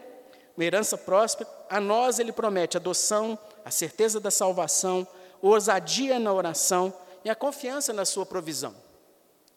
[0.56, 5.06] uma herança próspera, a nós ele promete adoção, a certeza da salvação,
[5.40, 6.92] ousadia na oração
[7.24, 8.74] e a confiança na sua provisão.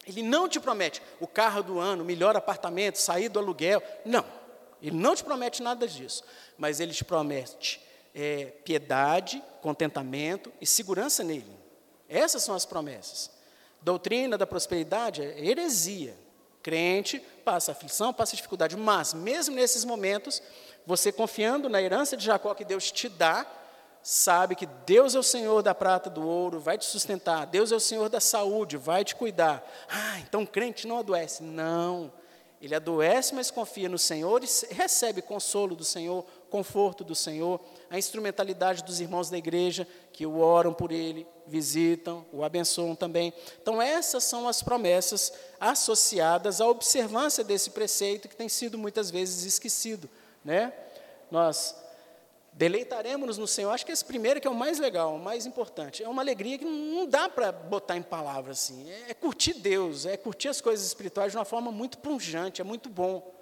[0.06, 3.82] Ele não te promete o carro do ano, o melhor apartamento, sair do aluguel.
[4.06, 4.41] Não.
[4.82, 6.24] Ele não te promete nada disso.
[6.58, 7.82] Mas ele te promete
[8.14, 11.60] é, piedade, contentamento e segurança nele.
[12.10, 13.32] Essas são as promessas.
[13.82, 16.16] Doutrina da prosperidade é heresia.
[16.62, 20.42] Crente passa aflição, passa dificuldade, mas mesmo nesses momentos,
[20.86, 23.48] você confiando na herança de Jacó que Deus te dá,
[24.04, 27.48] sabe que Deus é o Senhor da prata do ouro, vai te sustentar.
[27.48, 29.64] Deus é o Senhor da saúde, vai te cuidar.
[29.90, 31.42] Ah, então crente não adoece.
[31.42, 32.12] Não.
[32.62, 37.98] Ele adoece, mas confia no Senhor e recebe consolo do Senhor, conforto do Senhor, a
[37.98, 43.34] instrumentalidade dos irmãos da igreja que o oram por ele, visitam, o abençoam também.
[43.60, 49.44] Então, essas são as promessas associadas à observância desse preceito que tem sido muitas vezes
[49.44, 50.08] esquecido.
[50.46, 50.72] Né?
[51.32, 51.76] Nós
[52.54, 53.72] Deleitaremos-nos no Senhor.
[53.72, 56.04] Acho que esse primeiro que é o mais legal, o mais importante.
[56.04, 58.90] É uma alegria que não dá para botar em palavras assim.
[58.92, 62.64] É, é curtir Deus, é curtir as coisas espirituais de uma forma muito punjante, é
[62.64, 63.34] muito bom.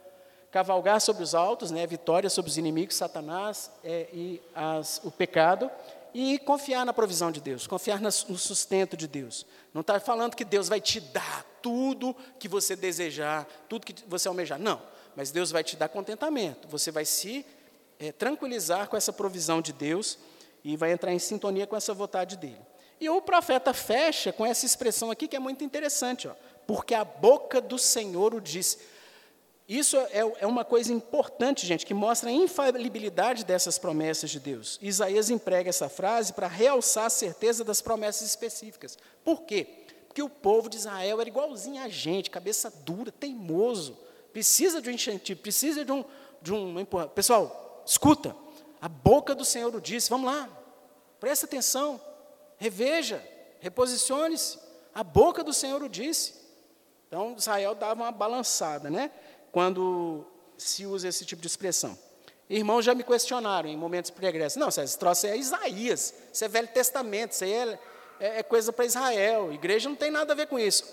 [0.51, 5.69] Cavalgar sobre os altos, né, vitória sobre os inimigos, Satanás é, e as, o pecado,
[6.13, 9.45] e confiar na provisão de Deus, confiar no sustento de Deus.
[9.73, 14.27] Não está falando que Deus vai te dar tudo que você desejar, tudo que você
[14.27, 14.57] almejar.
[14.57, 14.81] Não,
[15.15, 16.67] mas Deus vai te dar contentamento.
[16.67, 17.45] Você vai se
[17.99, 20.17] é, tranquilizar com essa provisão de Deus
[20.63, 22.61] e vai entrar em sintonia com essa vontade dele.
[22.99, 26.33] E o profeta fecha com essa expressão aqui que é muito interessante, ó,
[26.65, 28.77] porque a boca do Senhor o disse.
[29.67, 34.79] Isso é, é uma coisa importante, gente, que mostra a infalibilidade dessas promessas de Deus.
[34.81, 38.97] Isaías emprega essa frase para realçar a certeza das promessas específicas.
[39.23, 39.67] Por quê?
[40.07, 43.95] Porque o povo de Israel era igualzinho a gente, cabeça dura, teimoso,
[44.33, 46.03] precisa de um incentivo, precisa de um,
[46.41, 46.83] de um
[47.13, 48.35] Pessoal, Escuta,
[48.79, 50.47] a boca do Senhor o disse, vamos lá,
[51.19, 51.99] presta atenção,
[52.55, 53.19] reveja,
[53.59, 54.59] reposicione-se.
[54.93, 56.35] A boca do Senhor o disse.
[57.07, 59.09] Então, Israel dava uma balançada, né?
[59.51, 60.23] Quando
[60.55, 61.97] se usa esse tipo de expressão.
[62.47, 64.57] Irmãos já me questionaram em momentos pregressos.
[64.57, 67.79] Não, esse troço é Isaías, isso é Velho Testamento, isso aí é,
[68.19, 69.51] é, é coisa para Israel.
[69.51, 70.83] Igreja não tem nada a ver com isso.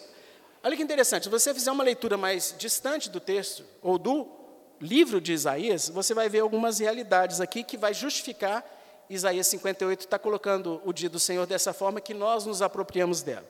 [0.64, 4.35] Olha que interessante, se você fizer uma leitura mais distante do texto, ou do
[4.80, 8.64] livro de Isaías, você vai ver algumas realidades aqui que vai justificar
[9.08, 13.46] Isaías 58 está colocando o dia do Senhor dessa forma que nós nos apropriamos dela.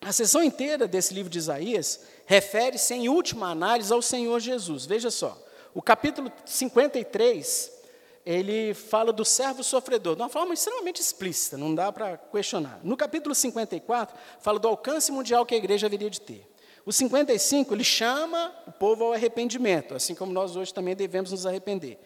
[0.00, 4.86] A sessão inteira desse livro de Isaías refere-se, em última análise, ao Senhor Jesus.
[4.86, 5.36] Veja só,
[5.74, 7.72] o capítulo 53,
[8.24, 12.80] ele fala do servo sofredor, de uma forma extremamente explícita, não dá para questionar.
[12.82, 16.47] No capítulo 54, fala do alcance mundial que a igreja haveria de ter.
[16.88, 21.44] O 55, ele chama o povo ao arrependimento, assim como nós hoje também devemos nos
[21.44, 21.98] arrepender.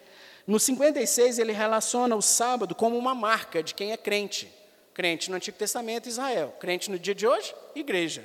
[0.44, 4.52] No 56, ele relaciona o sábado como uma marca de quem é crente.
[4.92, 6.56] Crente no Antigo Testamento, Israel.
[6.58, 8.24] Crente no dia de hoje, igreja.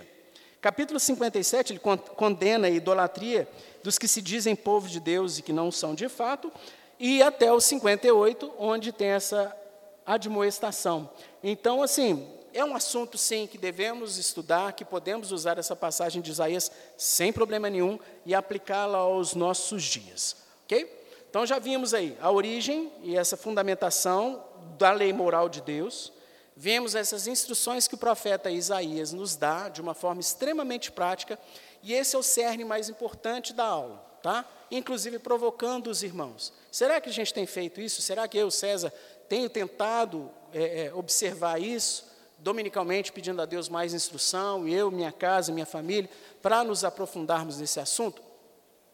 [0.60, 1.80] Capítulo 57, ele
[2.15, 3.48] condena a idolatria
[3.84, 6.52] dos que se dizem povo de Deus e que não são de fato,
[7.00, 9.56] e até o 58, onde tem essa
[10.04, 11.08] admoestação.
[11.43, 16.32] Então, assim, é um assunto, sim, que devemos estudar, que podemos usar essa passagem de
[16.32, 20.38] Isaías sem problema nenhum e aplicá-la aos nossos dias.
[20.64, 20.98] Ok?
[21.30, 24.44] Então já vimos aí a origem e essa fundamentação
[24.78, 26.12] da lei moral de Deus.
[26.56, 31.38] Vemos essas instruções que o profeta Isaías nos dá de uma forma extremamente prática,
[31.84, 34.44] e esse é o cerne mais importante da aula, tá?
[34.72, 36.52] Inclusive provocando os irmãos.
[36.72, 38.02] Será que a gente tem feito isso?
[38.02, 38.92] Será que eu, César,
[39.30, 42.07] tenho tentado é, observar isso?
[42.39, 46.10] Dominicalmente pedindo a Deus mais instrução, e eu, minha casa, minha família,
[46.41, 48.21] para nos aprofundarmos nesse assunto?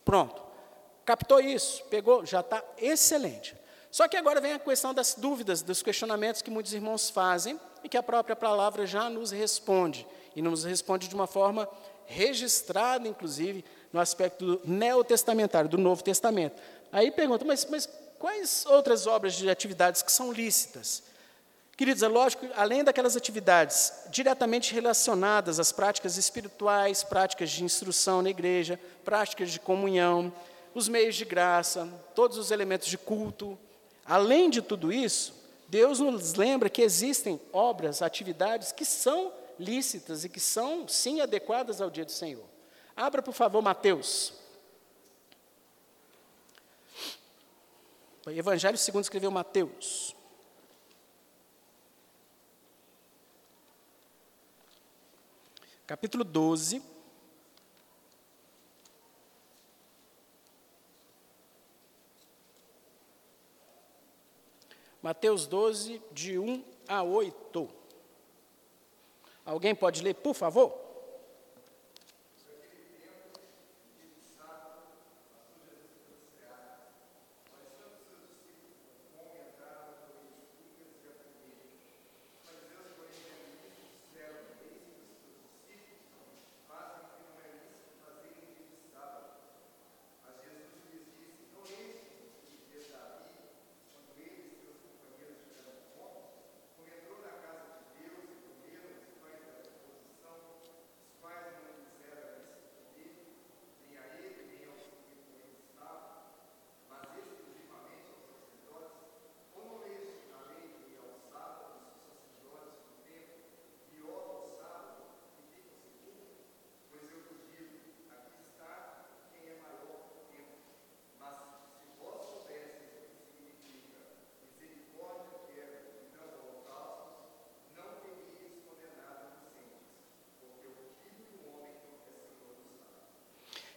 [0.05, 0.41] Pronto.
[1.05, 1.83] Captou isso?
[1.85, 2.25] Pegou?
[2.25, 3.55] Já está excelente.
[3.91, 7.89] Só que agora vem a questão das dúvidas, dos questionamentos que muitos irmãos fazem e
[7.89, 10.07] que a própria palavra já nos responde.
[10.35, 11.69] E nos responde de uma forma
[12.05, 16.59] registrada, inclusive, no aspecto neotestamentário, do Novo Testamento.
[16.91, 21.03] Aí pergunta, mas, mas quais outras obras de atividades que são lícitas?
[21.75, 28.29] Queridos, é lógico, além daquelas atividades diretamente relacionadas às práticas espirituais, práticas de instrução na
[28.29, 30.31] igreja, práticas de comunhão,
[30.75, 33.57] os meios de graça, todos os elementos de culto,
[34.05, 35.33] além de tudo isso,
[35.67, 41.81] Deus nos lembra que existem obras, atividades que são lícitas e que são, sim, adequadas
[41.81, 42.45] ao dia do Senhor.
[42.95, 44.33] Abra, por favor, Mateus.
[48.27, 50.15] Evangelho segundo escreveu Mateus.
[55.85, 56.81] Capítulo 12.
[65.01, 67.69] Mateus 12, de 1 a 8.
[69.45, 70.82] Alguém pode ler, por favor?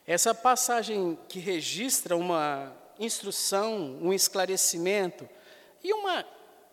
[0.07, 5.29] Essa passagem que registra uma instrução, um esclarecimento
[5.83, 6.25] e uma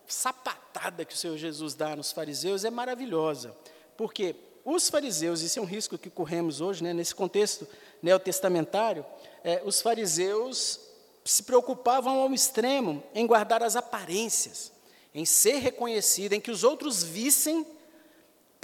[0.06, 3.54] sapatada que o Senhor Jesus dá nos fariseus é maravilhosa,
[3.96, 7.66] porque os fariseus, isso é um risco que corremos hoje, né, nesse contexto
[8.00, 9.04] neotestamentário,
[9.42, 10.80] é, os fariseus
[11.24, 14.72] se preocupavam ao extremo em guardar as aparências,
[15.12, 17.66] em ser reconhecido, em que os outros vissem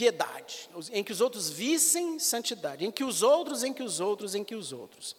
[0.01, 4.35] piedade, em que os outros vissem santidade, em que os outros, em que os outros,
[4.35, 5.15] em que os outros.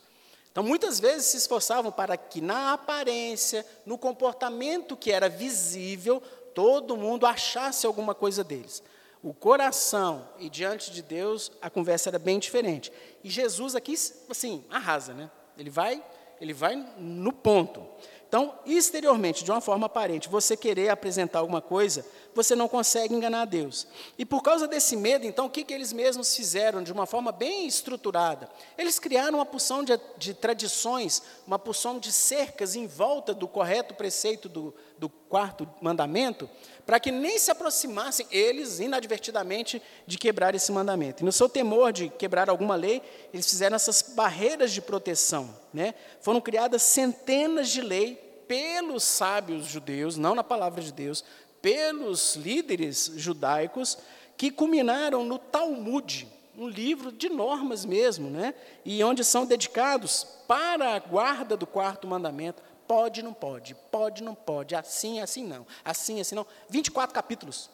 [0.51, 6.19] Então, muitas vezes se esforçavam para que na aparência, no comportamento que era visível,
[6.55, 8.81] todo mundo achasse alguma coisa deles.
[9.21, 12.91] O coração e diante de Deus, a conversa era bem diferente.
[13.23, 13.93] E Jesus aqui,
[14.31, 15.29] assim, arrasa, né?
[15.59, 16.03] Ele vai,
[16.41, 17.85] ele vai no ponto.
[18.27, 22.03] Então, exteriormente, de uma forma aparente, você querer apresentar alguma coisa,
[22.33, 23.87] você não consegue enganar Deus.
[24.17, 27.31] E por causa desse medo, então, o que, que eles mesmos fizeram de uma forma
[27.31, 28.49] bem estruturada?
[28.77, 33.93] Eles criaram uma porção de, de tradições, uma porção de cercas em volta do correto
[33.93, 36.49] preceito do, do quarto mandamento,
[36.85, 41.23] para que nem se aproximassem eles, inadvertidamente, de quebrar esse mandamento.
[41.23, 43.01] E no seu temor de quebrar alguma lei,
[43.33, 45.57] eles fizeram essas barreiras de proteção.
[45.73, 45.93] Né?
[46.21, 48.17] Foram criadas centenas de leis
[48.47, 51.23] pelos sábios judeus, não na palavra de Deus,
[51.61, 53.97] pelos líderes judaicos,
[54.37, 58.53] que culminaram no Talmud, um livro de normas mesmo, né?
[58.83, 64.35] e onde são dedicados para a guarda do quarto mandamento, Pode, não pode, pode, não
[64.35, 66.45] pode, assim, assim não, assim, assim não.
[66.69, 67.69] 24 capítulos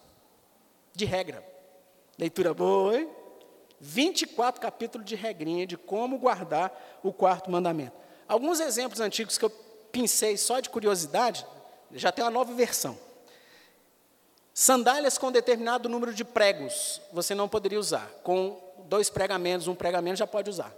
[0.94, 1.44] de regra.
[2.20, 3.10] Leitura boa, hein?
[3.80, 7.98] 24 capítulos de regrinha de como guardar o quarto mandamento.
[8.28, 9.50] Alguns exemplos antigos que eu
[9.92, 11.48] pincei só de curiosidade,
[11.94, 12.96] já tem uma nova versão.
[14.60, 18.10] Sandálias com determinado número de pregos, você não poderia usar.
[18.24, 20.76] Com dois pregamentos, um pregamento já pode usar.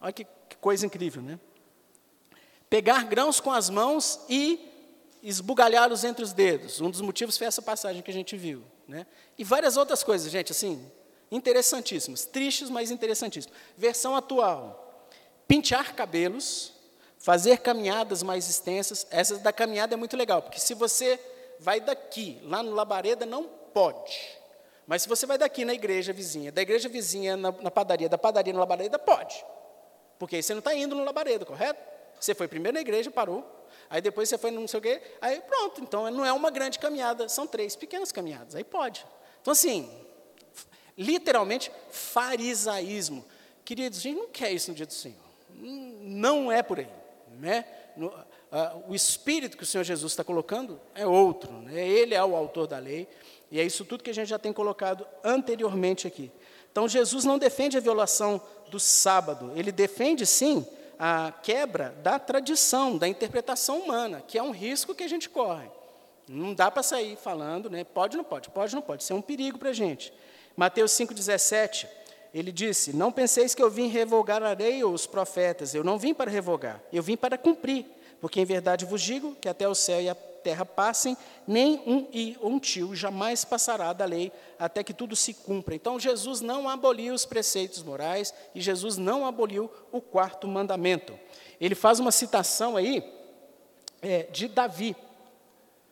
[0.00, 1.38] Olha que, que coisa incrível, né?
[2.68, 4.58] pegar grãos com as mãos e
[5.22, 6.80] esbugalhá-los entre os dedos.
[6.80, 8.64] Um dos motivos foi essa passagem que a gente viu.
[8.88, 9.06] Né?
[9.38, 10.84] E várias outras coisas, gente, assim,
[11.30, 12.24] interessantíssimas.
[12.24, 13.56] Tristes, mas interessantíssimas.
[13.78, 15.06] Versão atual.
[15.46, 16.72] Pentear cabelos,
[17.20, 19.06] fazer caminhadas mais extensas.
[19.12, 21.20] Essa da caminhada é muito legal, porque se você
[21.62, 24.36] vai daqui, lá no Labareda, não pode.
[24.86, 28.18] Mas se você vai daqui na igreja vizinha, da igreja vizinha na, na padaria, da
[28.18, 29.44] padaria no Labareda, pode.
[30.18, 31.80] Porque aí você não está indo no Labareda, correto?
[32.18, 33.44] Você foi primeiro na igreja, parou.
[33.88, 35.00] Aí depois você foi não sei o quê.
[35.20, 35.80] Aí pronto.
[35.80, 38.54] Então não é uma grande caminhada, são três pequenas caminhadas.
[38.54, 39.06] Aí pode.
[39.40, 39.90] Então, assim,
[40.96, 43.24] literalmente, farisaísmo.
[43.64, 45.18] Queridos, a gente não quer isso no dia do Senhor.
[45.50, 46.88] Não é por aí.
[47.38, 47.64] Né?
[47.96, 48.12] No,
[48.52, 51.50] uh, o espírito que o Senhor Jesus está colocando é outro.
[51.52, 51.88] Né?
[51.88, 53.08] Ele é o autor da lei.
[53.50, 56.30] E é isso tudo que a gente já tem colocado anteriormente aqui.
[56.70, 58.40] Então, Jesus não defende a violação
[58.70, 59.52] do sábado.
[59.54, 60.66] Ele defende, sim,
[60.98, 65.68] a quebra da tradição, da interpretação humana, que é um risco que a gente corre.
[66.28, 67.84] Não dá para sair falando, né?
[67.84, 70.12] pode ou não pode, pode ou não pode, isso é um perigo para a gente.
[70.56, 71.86] Mateus 5,17,
[72.32, 75.98] ele disse, não penseis que eu vim revogar a lei ou os profetas, eu não
[75.98, 77.84] vim para revogar, eu vim para cumprir,
[78.22, 82.06] porque em verdade vos digo que até o céu e a terra passem, nem um
[82.38, 85.74] ou um tio jamais passará da lei até que tudo se cumpra.
[85.74, 91.18] Então Jesus não aboliu os preceitos morais e Jesus não aboliu o quarto mandamento.
[91.60, 93.02] Ele faz uma citação aí
[94.00, 94.94] é, de Davi.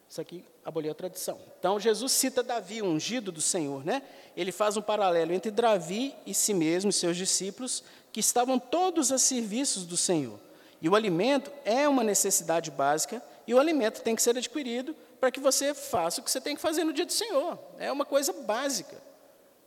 [0.09, 1.37] Isso aqui aboliu a tradição.
[1.59, 4.05] Então Jesus cita Davi, ungido do Senhor, né?
[4.37, 9.11] Ele faz um paralelo entre Davi e si mesmo, e seus discípulos, que estavam todos
[9.11, 10.39] a serviços do Senhor.
[10.81, 15.31] E o alimento é uma necessidade básica e o alimento tem que ser adquirido para
[15.31, 17.59] que você faça o que você tem que fazer no dia do Senhor.
[17.79, 18.97] É uma coisa básica.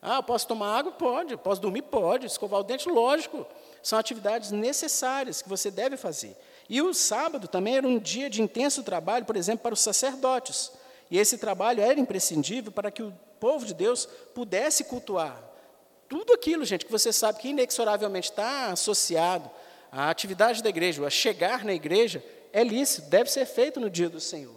[0.02, 0.92] Ah, eu posso tomar água?
[0.92, 1.38] Pode.
[1.38, 1.84] Posso dormir?
[1.84, 2.26] Pode.
[2.26, 2.90] Escovar o dente?
[2.90, 3.46] Lógico.
[3.82, 6.36] São atividades necessárias que você deve fazer.
[6.68, 10.72] E o sábado também era um dia de intenso trabalho, por exemplo, para os sacerdotes.
[11.12, 15.38] E esse trabalho era imprescindível para que o povo de Deus pudesse cultuar.
[16.10, 19.50] Tudo aquilo, gente, que você sabe que inexoravelmente está associado
[19.94, 24.10] à atividade da igreja, a chegar na igreja, é lícito, deve ser feito no dia
[24.10, 24.56] do Senhor.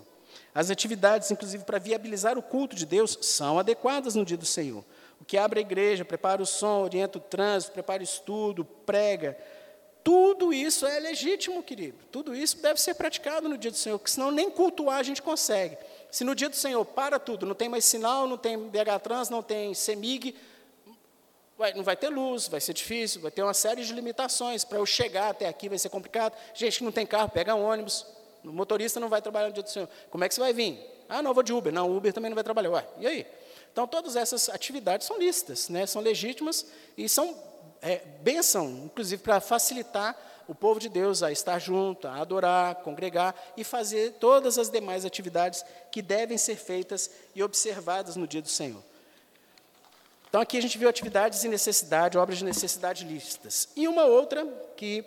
[0.55, 4.83] As atividades, inclusive, para viabilizar o culto de Deus, são adequadas no dia do Senhor.
[5.21, 9.37] O que abre a igreja, prepara o som, orienta o trânsito, prepara o estudo, prega.
[10.03, 11.99] Tudo isso é legítimo, querido.
[12.11, 15.21] Tudo isso deve ser praticado no dia do Senhor, porque senão nem cultuar a gente
[15.21, 15.77] consegue.
[16.11, 19.29] Se no dia do Senhor para tudo, não tem mais sinal, não tem BH Trans,
[19.29, 20.35] não tem CEMIG,
[21.75, 24.65] Não vai ter luz, vai ser difícil, vai ter uma série de limitações.
[24.65, 26.37] Para eu chegar até aqui vai ser complicado.
[26.55, 28.07] Gente que não tem carro, pega ônibus.
[28.45, 29.89] O motorista não vai trabalhar no dia do Senhor.
[30.11, 30.79] Como é que você vai vir?
[31.09, 31.73] Ah, não, vou de Uber.
[31.73, 32.71] Não, Uber também não vai trabalhar.
[32.71, 33.27] Ué, e aí?
[33.73, 35.87] Então, todas essas atividades são lícitas, né?
[35.87, 37.37] são legítimas e são
[37.83, 40.17] é, bênção, inclusive para facilitar
[40.49, 45.05] o povo de Deus a estar junto, a adorar, congregar e fazer todas as demais
[45.05, 48.83] atividades que devem ser feitas e observadas no dia do Senhor.
[50.29, 53.69] Então, aqui a gente viu atividades de necessidade, obras de necessidade listas.
[53.77, 54.47] E uma outra
[54.77, 55.05] que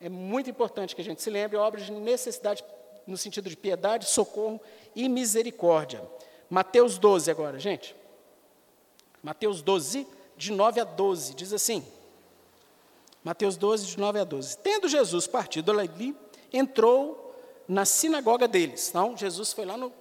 [0.00, 2.64] é muito importante que a gente se lembre, obras de necessidade
[3.06, 4.60] no sentido de piedade, socorro
[4.94, 6.02] e misericórdia.
[6.50, 7.94] Mateus 12 agora, gente.
[9.22, 10.06] Mateus 12,
[10.36, 11.84] de 9 a 12, diz assim:
[13.22, 14.58] Mateus 12, de 9 a 12.
[14.58, 16.16] Tendo Jesus partido ali,
[16.52, 17.34] entrou
[17.68, 18.88] na sinagoga deles.
[18.88, 19.92] Então, Jesus foi lá no,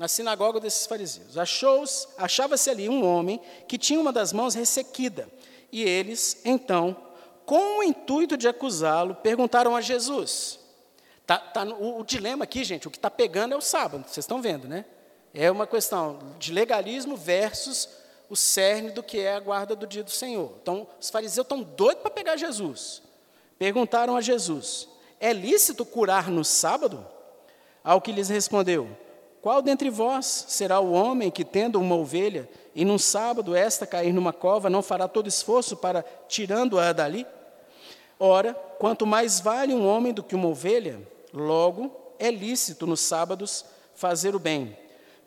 [0.00, 1.36] na sinagoga desses fariseus.
[2.16, 3.38] Achava-se ali um homem
[3.68, 5.28] que tinha uma das mãos ressequida.
[5.70, 6.96] E eles, então,
[7.44, 10.58] com o intuito de acusá-lo, perguntaram a Jesus.
[11.26, 14.24] Tá, tá, o, o dilema aqui, gente, o que está pegando é o sábado, vocês
[14.24, 14.86] estão vendo, né?
[15.34, 17.86] É uma questão de legalismo versus
[18.30, 20.54] o cerne do que é a guarda do dia do Senhor.
[20.62, 23.02] Então, os fariseus estão doidos para pegar Jesus.
[23.58, 24.88] Perguntaram a Jesus:
[25.20, 27.06] É lícito curar no sábado?
[27.84, 28.88] Ao que lhes respondeu:
[29.42, 34.12] Qual dentre vós será o homem que, tendo uma ovelha, e num sábado esta cair
[34.12, 37.26] numa cova, não fará todo esforço para tirando-a dali?
[38.18, 41.00] Ora, quanto mais vale um homem do que uma ovelha,
[41.32, 43.64] logo é lícito nos sábados
[43.94, 44.76] fazer o bem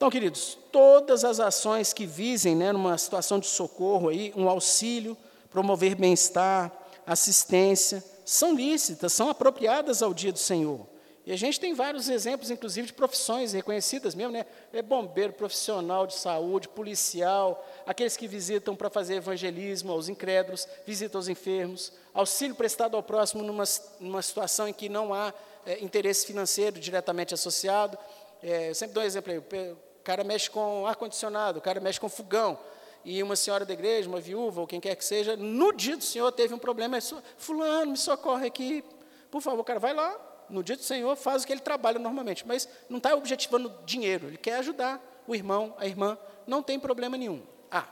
[0.04, 5.16] então, queridos, todas as ações que visem, né, numa situação de socorro, aí, um auxílio,
[5.50, 6.70] promover bem-estar,
[7.08, 10.82] assistência, são lícitas, são apropriadas ao dia do Senhor.
[11.26, 14.46] E a gente tem vários exemplos, inclusive, de profissões reconhecidas mesmo, né?
[14.74, 21.20] É bombeiro, profissional de saúde, policial, aqueles que visitam para fazer evangelismo aos incrédulos, visitam
[21.20, 23.64] aos enfermos, auxílio prestado ao próximo numa,
[24.02, 25.34] numa situação em que não há
[25.66, 27.98] é, interesse financeiro diretamente associado.
[28.42, 32.02] É, eu sempre dou um exemplo aí, o cara mexe com ar-condicionado, o cara mexe
[32.02, 32.60] com fogão,
[33.06, 36.04] e uma senhora da igreja, uma viúva, ou quem quer que seja, no dia do
[36.04, 36.98] Senhor teve um problema,
[37.38, 38.84] fulano, me socorre aqui,
[39.32, 42.46] por favor, cara vai lá, no dia do Senhor, faz o que ele trabalha normalmente,
[42.48, 47.18] mas não está objetivando dinheiro, ele quer ajudar o irmão, a irmã, não tem problema
[47.18, 47.42] nenhum.
[47.72, 47.88] Ah,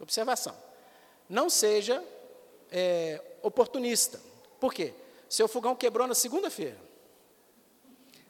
[0.00, 0.54] observação,
[1.28, 2.02] não seja
[2.70, 4.20] é, oportunista,
[4.60, 4.92] por quê?
[5.28, 6.78] Seu fogão quebrou na segunda-feira,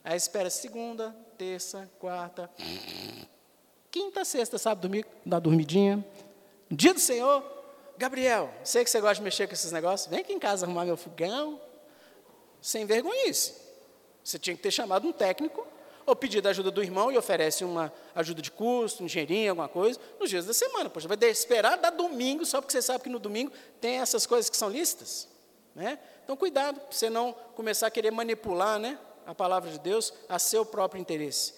[0.03, 2.51] aí espera segunda, terça, quarta,
[3.91, 6.05] quinta, sexta, sábado, domingo, dá dormidinha.
[6.71, 7.45] Dia do Senhor,
[7.97, 10.85] Gabriel, sei que você gosta de mexer com esses negócios, vem aqui em casa arrumar
[10.85, 11.61] meu fogão.
[12.65, 13.53] Sem vergonhice.
[14.25, 15.67] Você tinha que ter chamado um técnico
[16.07, 20.01] ou pedido a ajuda do irmão e oferece uma ajuda de custo, dinheirinho, alguma coisa,
[20.19, 20.91] nos dias da semana.
[20.91, 24.51] Poxa, vai esperar dar domingo só porque você sabe que no domingo tem essas coisas
[24.51, 25.29] que são listas.
[25.75, 25.99] Né?
[26.23, 30.39] Então, cuidado, para você não começar a querer manipular né, a palavra de Deus a
[30.39, 31.55] seu próprio interesse.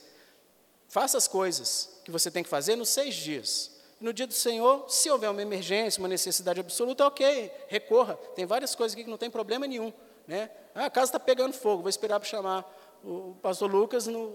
[0.88, 3.72] Faça as coisas que você tem que fazer nos seis dias.
[4.00, 8.14] No dia do Senhor, se houver uma emergência, uma necessidade absoluta, ok, recorra.
[8.34, 9.92] Tem várias coisas aqui que não tem problema nenhum.
[10.26, 10.50] Né?
[10.74, 12.64] Ah, a casa está pegando fogo, vou esperar para chamar
[13.04, 14.34] o pastor Lucas no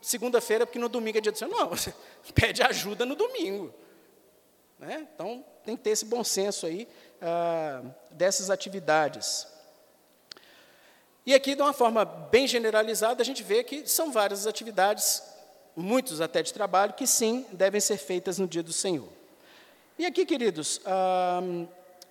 [0.00, 1.50] segunda-feira, porque no domingo é dia do Senhor.
[1.50, 1.94] Não, você
[2.34, 3.72] pede ajuda no domingo.
[4.78, 5.06] Né?
[5.14, 6.88] Então, tem que ter esse bom senso aí
[7.20, 9.46] ah, dessas atividades.
[11.24, 15.22] E aqui, de uma forma bem generalizada, a gente vê que são várias atividades,
[15.76, 19.08] muitos até de trabalho, que sim, devem ser feitas no dia do Senhor.
[19.96, 20.80] E aqui, queridos,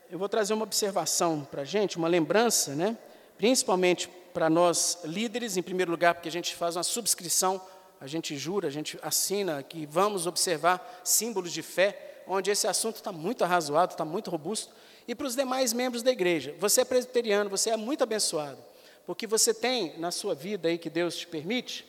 [0.10, 2.98] eu vou trazer uma observação para a gente, uma lembrança, né?
[3.42, 7.60] Principalmente para nós líderes, em primeiro lugar, porque a gente faz uma subscrição,
[8.00, 12.98] a gente jura, a gente assina que vamos observar símbolos de fé, onde esse assunto
[12.98, 14.72] está muito arrazoado, está muito robusto,
[15.08, 16.56] e para os demais membros da igreja.
[16.60, 18.72] Você é presbiteriano, você é muito abençoado
[19.06, 21.86] porque você tem na sua vida aí que Deus te permite,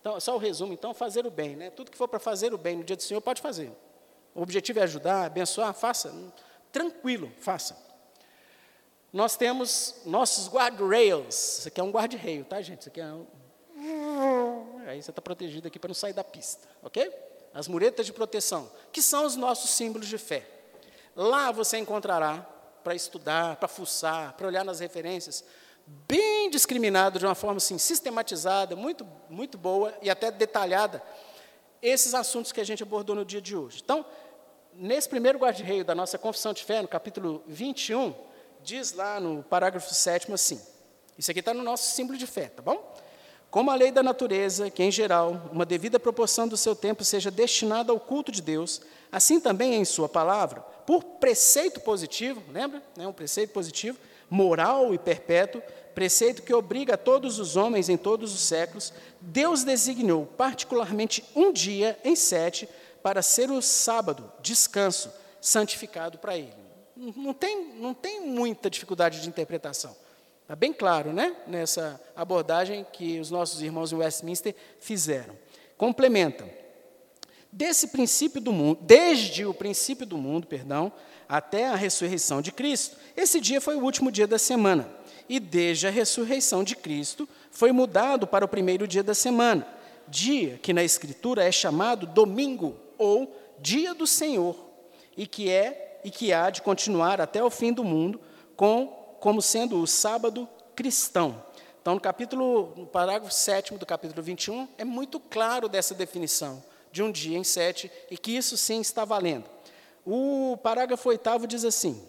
[0.00, 1.70] então, só o resumo, então, fazer o bem, né?
[1.70, 3.70] Tudo que for para fazer o bem no dia do Senhor, pode fazer.
[4.34, 6.12] O objetivo é ajudar, abençoar, faça.
[6.72, 7.76] Tranquilo, faça.
[9.14, 11.58] Nós temos nossos guardrails.
[11.58, 12.80] Isso aqui é um guarda-reio, tá, gente?
[12.80, 13.24] Isso aqui é um...
[14.88, 17.12] Aí você está protegido aqui para não sair da pista, ok?
[17.54, 20.44] As muretas de proteção, que são os nossos símbolos de fé.
[21.14, 22.44] Lá você encontrará
[22.82, 25.44] para estudar, para fuçar, para olhar nas referências,
[26.08, 31.00] bem discriminado, de uma forma assim, sistematizada, muito, muito boa e até detalhada,
[31.80, 33.80] esses assuntos que a gente abordou no dia de hoje.
[33.84, 34.04] Então,
[34.72, 38.12] nesse primeiro guarda-reio da nossa Confissão de Fé, no capítulo 21,
[38.64, 40.60] diz lá no parágrafo 7 assim,
[41.18, 42.94] isso aqui está no nosso símbolo de fé, tá bom?
[43.50, 47.30] Como a lei da natureza, que em geral, uma devida proporção do seu tempo seja
[47.30, 48.80] destinada ao culto de Deus,
[49.12, 52.82] assim também em sua palavra, por preceito positivo, lembra?
[52.96, 53.98] Né, um preceito positivo,
[54.28, 55.62] moral e perpétuo,
[55.94, 61.52] preceito que obriga a todos os homens em todos os séculos, Deus designou particularmente um
[61.52, 62.68] dia em sete
[63.02, 66.63] para ser o sábado, descanso, santificado para ele.
[67.16, 69.94] Não tem, não tem muita dificuldade de interpretação.
[70.42, 71.34] Está bem claro, né?
[71.46, 75.34] Nessa abordagem que os nossos irmãos em Westminster fizeram.
[75.76, 76.48] Complementa.
[77.50, 80.92] Desse princípio do mundo, desde o princípio do mundo, perdão,
[81.28, 84.88] até a ressurreição de Cristo, esse dia foi o último dia da semana.
[85.28, 89.66] E desde a ressurreição de Cristo, foi mudado para o primeiro dia da semana,
[90.06, 94.56] dia que na Escritura é chamado domingo ou dia do Senhor,
[95.16, 98.20] e que é e que há de continuar até o fim do mundo,
[98.56, 98.86] com,
[99.18, 101.42] como sendo o sábado cristão.
[101.80, 106.62] Então, no capítulo, no parágrafo 7 do capítulo 21, é muito claro dessa definição
[106.94, 109.50] de um dia em sete, e que isso sim está valendo.
[110.06, 112.00] O parágrafo 8 diz assim: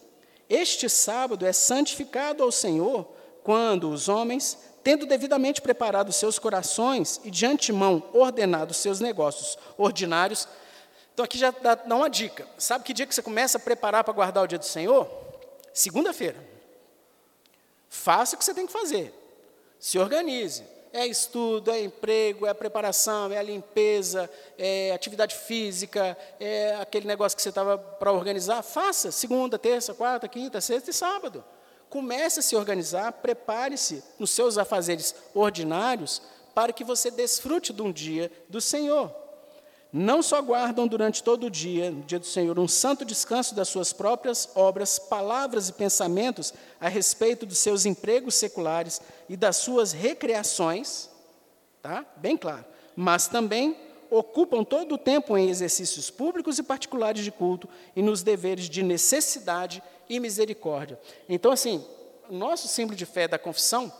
[0.47, 3.07] Este sábado é santificado ao Senhor
[3.43, 10.47] quando os homens, tendo devidamente preparado seus corações e de antemão ordenado seus negócios ordinários.
[11.15, 12.45] Então, aqui já dá, dá uma dica.
[12.57, 15.09] Sabe que dia que você começa a preparar para guardar o dia do Senhor?
[15.73, 16.35] Segunda-feira.
[17.87, 19.13] Faça o que você tem que fazer.
[19.79, 20.65] Se organize.
[20.91, 27.35] É estudo, é emprego, é preparação, é a limpeza, é atividade física, é aquele negócio
[27.37, 28.61] que você estava para organizar.
[28.61, 31.45] Faça segunda, terça, quarta, quinta, sexta e sábado.
[31.89, 36.21] Comece a se organizar, prepare-se nos seus afazeres ordinários
[36.53, 39.24] para que você desfrute de um dia do Senhor.
[39.91, 43.69] Não só guardam durante todo o dia, no dia do Senhor, um santo descanso das
[43.69, 49.93] suas próprias obras, palavras e pensamentos a respeito dos seus empregos seculares e das suas
[49.93, 51.09] recreações,
[51.81, 52.05] tá?
[52.17, 52.65] Bem claro.
[52.95, 53.77] Mas também
[54.09, 58.83] ocupam todo o tempo em exercícios públicos e particulares de culto e nos deveres de
[58.83, 60.99] necessidade e misericórdia.
[61.27, 61.83] Então, assim,
[62.29, 63.91] nosso símbolo de fé da confissão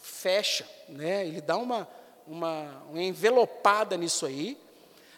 [0.00, 1.26] fecha, né?
[1.26, 1.88] ele dá uma,
[2.26, 4.58] uma, uma envelopada nisso aí.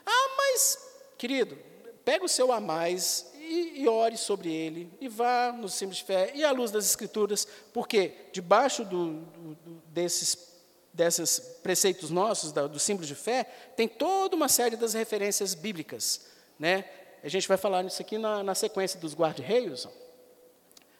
[0.06, 0.78] Ah, mas,
[1.16, 1.56] querido,
[2.04, 6.04] pega o seu a mais e, e, ore sobre ele, e vá no símbolo de
[6.04, 10.48] fé, e à luz das Escrituras, porque debaixo do, do, desses,
[10.92, 13.44] desses preceitos nossos, da, do símbolo de fé,
[13.76, 16.26] tem toda uma série das referências bíblicas.
[16.58, 16.84] Né?
[17.22, 19.88] A gente vai falar nisso aqui na, na sequência dos guarda-reios.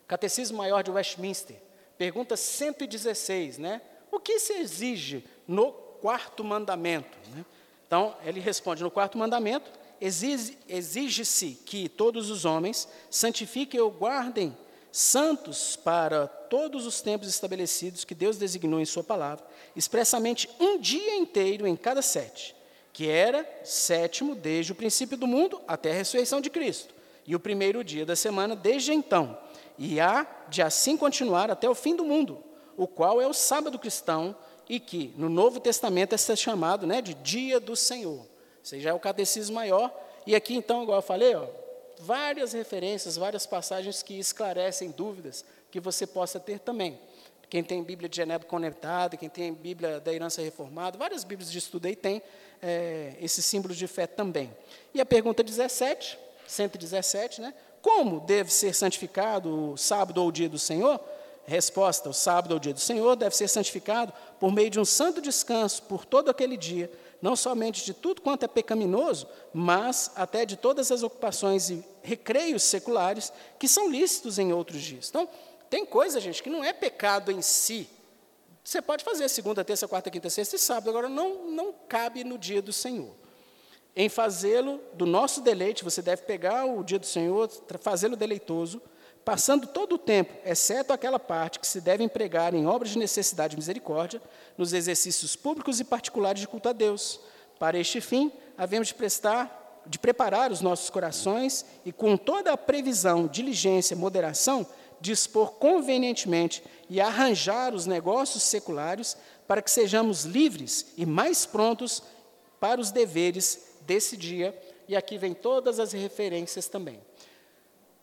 [0.07, 1.57] Catecismo Maior de Westminster,
[1.96, 3.80] pergunta 116, né?
[4.11, 7.18] O que se exige no quarto mandamento?
[7.30, 7.44] Né?
[7.87, 9.70] Então, ele responde: no quarto mandamento,
[10.01, 14.57] exige-se que todos os homens santifiquem ou guardem
[14.91, 21.16] santos para todos os tempos estabelecidos que Deus designou em Sua palavra, expressamente um dia
[21.16, 22.55] inteiro em cada sete,
[22.93, 26.95] que era sétimo desde o princípio do mundo até a ressurreição de Cristo,
[27.26, 29.37] e o primeiro dia da semana desde então
[29.78, 32.43] e há de assim continuar até o fim do mundo,
[32.76, 34.35] o qual é o sábado cristão
[34.68, 38.26] e que no Novo Testamento é chamado né, de Dia do Senhor.
[38.64, 39.92] Esse já é o catecismo maior.
[40.26, 41.46] E aqui, então, igual eu falei, ó,
[41.98, 46.98] várias referências, várias passagens que esclarecem dúvidas que você possa ter também.
[47.48, 51.58] Quem tem Bíblia de Genebra conectada, quem tem Bíblia da herança reformada, várias Bíblias de
[51.58, 52.22] estudo aí tem
[52.62, 54.50] é, esse símbolo de fé também.
[54.92, 57.54] E a pergunta 17, 117, né?
[57.82, 60.98] Como deve ser santificado o sábado ou o dia do Senhor?
[61.47, 64.84] Resposta: o sábado ou o dia do Senhor deve ser santificado por meio de um
[64.84, 66.90] santo descanso por todo aquele dia,
[67.20, 72.62] não somente de tudo quanto é pecaminoso, mas até de todas as ocupações e recreios
[72.62, 75.09] seculares que são lícitos em outros dias.
[75.09, 75.28] Então,
[75.68, 77.88] tem coisa, gente, que não é pecado em si.
[78.62, 82.38] Você pode fazer segunda, terça, quarta, quinta, sexta e sábado, agora não, não cabe no
[82.38, 83.14] dia do Senhor
[83.97, 87.49] em fazê-lo do nosso deleite, você deve pegar o dia do Senhor,
[87.80, 88.82] fazê-lo deleitoso,
[89.25, 93.55] passando todo o tempo, exceto aquela parte que se deve empregar em obras de necessidade
[93.55, 94.20] e misericórdia,
[94.57, 97.20] nos exercícios públicos e particulares de culto a Deus.
[97.59, 102.57] Para este fim, havemos de prestar, de preparar os nossos corações e, com toda a
[102.57, 104.66] previsão, diligência, moderação,
[105.01, 109.16] dispor convenientemente e arranjar os negócios seculares
[109.47, 112.03] para que sejamos livres e mais prontos
[112.61, 114.59] para os deveres desse dia,
[114.89, 116.99] e aqui vem todas as referências também.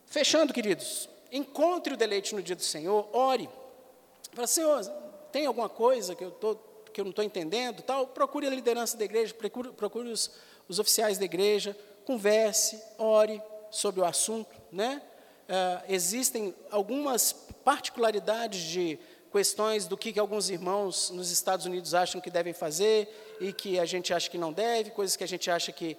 [0.06, 3.50] Fechando, queridos, encontre o deleite no dia do Senhor, ore.
[4.34, 4.86] Fala, Senhor,
[5.32, 6.56] tem alguma coisa que eu, tô,
[6.92, 7.82] que eu não estou entendendo?
[7.82, 8.08] Tal?
[8.08, 10.32] Procure a liderança da igreja, procure, procure os,
[10.68, 11.76] os, oficiais da igreja,
[12.06, 14.56] converse, ore sobre o assunto.
[14.72, 15.02] Né?
[15.48, 19.00] Uh, existem algumas particularidades de
[19.32, 23.80] questões do que, que alguns irmãos nos Estados Unidos acham que devem fazer e que
[23.80, 25.98] a gente acha que não deve, coisas que a gente acha que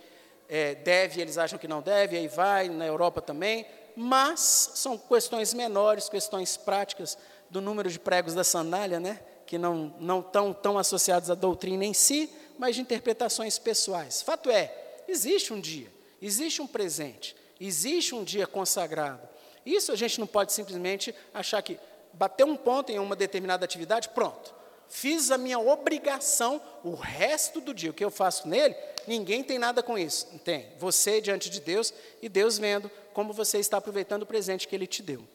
[0.49, 3.65] é, deve eles acham que não deve, aí vai, na Europa também,
[3.97, 7.19] mas são questões menores, questões práticas
[7.51, 9.21] do número de pregos da sandália, né?
[9.47, 14.23] que não, não estão tão associados à doutrina em si, mas de interpretações pessoais.
[14.23, 14.75] Fato é,
[15.07, 19.29] existe um dia, existe um presente, existe um dia consagrado,
[19.67, 21.79] Isso a gente não pode simplesmente achar que
[22.15, 24.55] bater um ponto em uma determinada atividade, pronto.
[24.95, 28.77] Fiz a minha obrigação, o resto do dia, o que eu faço nele,
[29.09, 30.39] ninguém tem nada com isso.
[30.41, 30.69] Tem.
[30.77, 34.87] Você diante de Deus e Deus vendo como você está aproveitando o presente que Ele
[34.87, 35.27] te deu.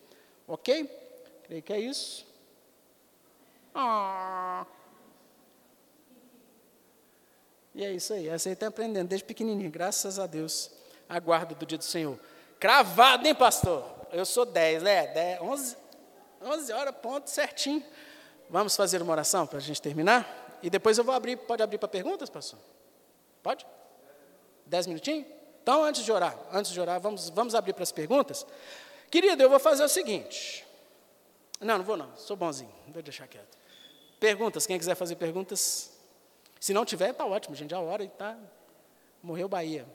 [0.47, 0.87] Ok?
[1.43, 2.23] Creio que é isso.
[3.73, 4.63] Ah.
[7.73, 8.29] E é isso aí.
[8.29, 9.71] Essa aí está aprendendo desde pequenininho.
[9.71, 10.69] Graças a Deus.
[11.09, 12.19] Aguardo do dia do Senhor.
[12.59, 13.83] Cravado, hein, pastor?
[14.11, 15.07] Eu sou 10, né?
[15.07, 15.77] 10, 11,
[16.43, 17.83] 11 horas, ponto, certinho.
[18.49, 20.59] Vamos fazer uma oração para a gente terminar?
[20.61, 22.59] E depois eu vou abrir, pode abrir para perguntas, pastor?
[23.43, 23.65] Pode?
[24.65, 25.25] Dez minutinhos?
[25.61, 28.45] Então, antes de orar, antes de orar, vamos, vamos abrir para as perguntas.
[29.11, 30.65] Querido, eu vou fazer o seguinte.
[31.59, 33.57] Não, não vou não, sou bonzinho, vou deixar quieto.
[34.19, 35.91] Perguntas, quem quiser fazer perguntas?
[36.59, 38.37] Se não tiver, está ótimo, gente, a hora está.
[39.21, 39.85] Morreu Bahia.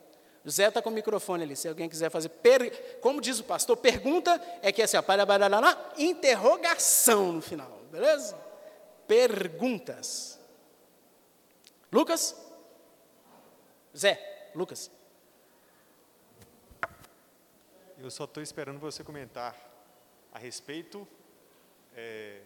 [0.44, 2.28] José está com o microfone ali, se alguém quiser fazer.
[2.28, 2.98] Per...
[3.00, 5.02] Como diz o pastor, pergunta é que é assim, ó,
[5.96, 8.36] interrogação no final, beleza?
[9.06, 10.40] Perguntas.
[11.92, 12.34] Lucas?
[13.96, 14.90] Zé, Lucas.
[17.98, 19.54] Eu só estou esperando você comentar
[20.32, 21.06] a respeito
[21.94, 22.40] é,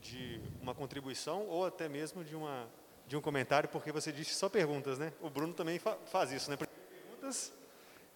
[0.00, 2.68] de uma contribuição ou até mesmo de, uma,
[3.06, 5.12] de um comentário, porque você disse só perguntas, né?
[5.20, 6.56] O Bruno também fa faz isso, né?
[6.56, 7.52] perguntas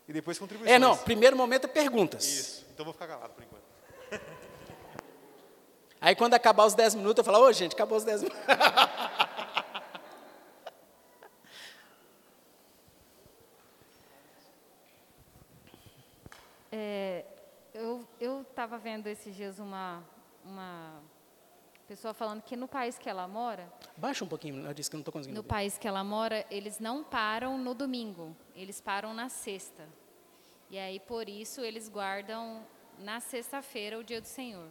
[0.09, 0.75] e depois contribuições.
[0.75, 2.27] É, não, primeiro momento é perguntas.
[2.27, 3.65] Isso, então vou ficar calado por enquanto.
[6.01, 8.43] Aí quando acabar os 10 minutos, eu falo, ô gente, acabou os 10 minutos.
[16.79, 17.25] É,
[18.21, 20.03] eu estava vendo esses dias uma,
[20.45, 21.01] uma
[21.87, 23.71] pessoa falando que no país que ela mora.
[23.97, 25.37] Baixa um pouquinho, eu disse que não estou conseguindo.
[25.37, 25.49] No ver.
[25.49, 29.89] país que ela mora, eles não param no domingo, eles param na sexta.
[30.71, 32.67] E aí, por isso, eles guardam
[32.99, 34.69] na sexta-feira o dia do Senhor.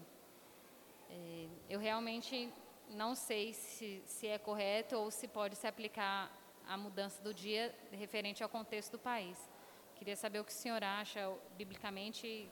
[1.09, 2.49] É, eu realmente
[2.89, 6.31] não sei se, se é correto ou se pode se aplicar
[6.67, 9.37] a mudança do dia referente ao contexto do país.
[9.95, 12.47] Queria saber o que o senhor acha, biblicamente.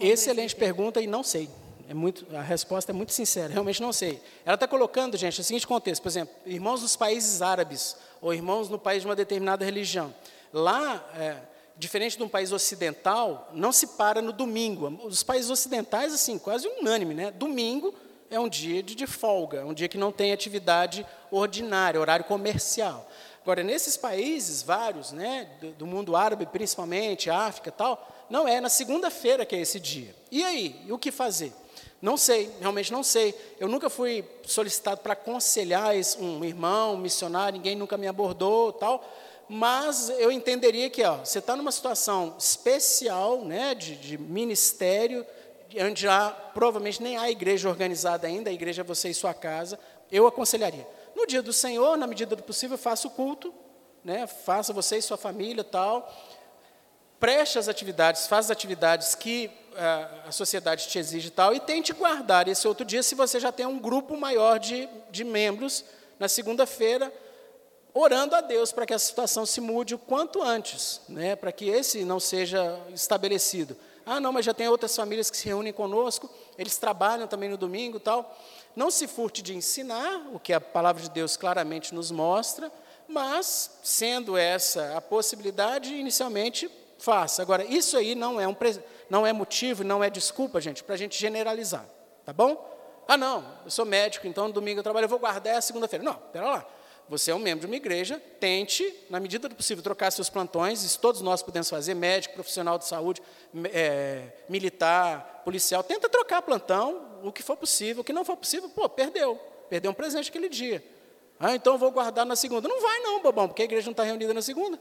[0.00, 1.48] Excelente pergunta e não sei.
[1.88, 4.20] É muito, a resposta é muito sincera, realmente não sei.
[4.44, 8.68] Ela está colocando, gente, o seguinte contexto, por exemplo, irmãos dos países árabes, ou irmãos
[8.68, 10.14] no país de uma determinada religião.
[10.52, 11.36] Lá, é,
[11.76, 14.88] diferente de um país ocidental, não se para no domingo.
[15.04, 17.30] Os países ocidentais, assim, quase unânime, né?
[17.30, 17.94] Domingo
[18.30, 22.24] é um dia de, de folga, é um dia que não tem atividade ordinária, horário
[22.24, 23.08] comercial.
[23.42, 28.68] Agora, nesses países, vários, né, do, do mundo árabe principalmente, África tal, não é na
[28.68, 30.14] segunda-feira que é esse dia.
[30.30, 31.52] E aí, e o que fazer?
[32.00, 33.34] Não sei, realmente não sei.
[33.60, 39.04] Eu nunca fui solicitado para aconselhar um irmão, um missionário, ninguém nunca me abordou tal.
[39.54, 45.26] Mas eu entenderia que ó, você está numa situação especial, né, de, de ministério,
[45.76, 49.78] onde já provavelmente nem há igreja organizada ainda, a igreja é você e sua casa.
[50.10, 50.88] Eu aconselharia.
[51.14, 53.52] No dia do Senhor, na medida do possível, faça o culto,
[54.02, 56.10] né, faça você e sua família tal.
[57.20, 61.92] Preste as atividades, faça as atividades que a, a sociedade te exige tal, e tente
[61.92, 65.84] guardar esse outro dia se você já tem um grupo maior de, de membros
[66.18, 67.12] na segunda-feira,
[67.94, 71.68] orando a Deus para que a situação se mude o quanto antes, né, para que
[71.68, 73.76] esse não seja estabelecido.
[74.04, 76.28] Ah, não, mas já tem outras famílias que se reúnem conosco,
[76.58, 78.36] eles trabalham também no domingo tal.
[78.74, 82.72] Não se furte de ensinar, o que a palavra de Deus claramente nos mostra,
[83.06, 87.42] mas, sendo essa a possibilidade, inicialmente faça.
[87.42, 88.56] Agora, isso aí não é um,
[89.10, 91.84] não é motivo, não é desculpa, gente, para a gente generalizar,
[92.24, 92.70] tá bom?
[93.06, 96.04] Ah, não, eu sou médico, então no domingo eu trabalho, eu vou guardar a segunda-feira.
[96.04, 96.66] Não, pera lá.
[97.12, 100.82] Você é um membro de uma igreja, tente, na medida do possível, trocar seus plantões,
[100.82, 103.20] isso todos nós podemos fazer, médico, profissional de saúde,
[103.70, 108.70] é, militar, policial, tenta trocar plantão, o que for possível, o que não for possível,
[108.70, 109.38] pô, perdeu,
[109.68, 110.82] perdeu um presente aquele dia.
[111.38, 112.66] Ah, então eu vou guardar na segunda.
[112.66, 114.80] Não vai não, bobão, porque a igreja não está reunida na segunda.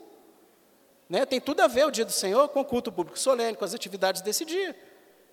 [1.10, 1.26] Né?
[1.26, 3.74] Tem tudo a ver o dia do Senhor com o culto público solene, com as
[3.74, 4.74] atividades desse dia.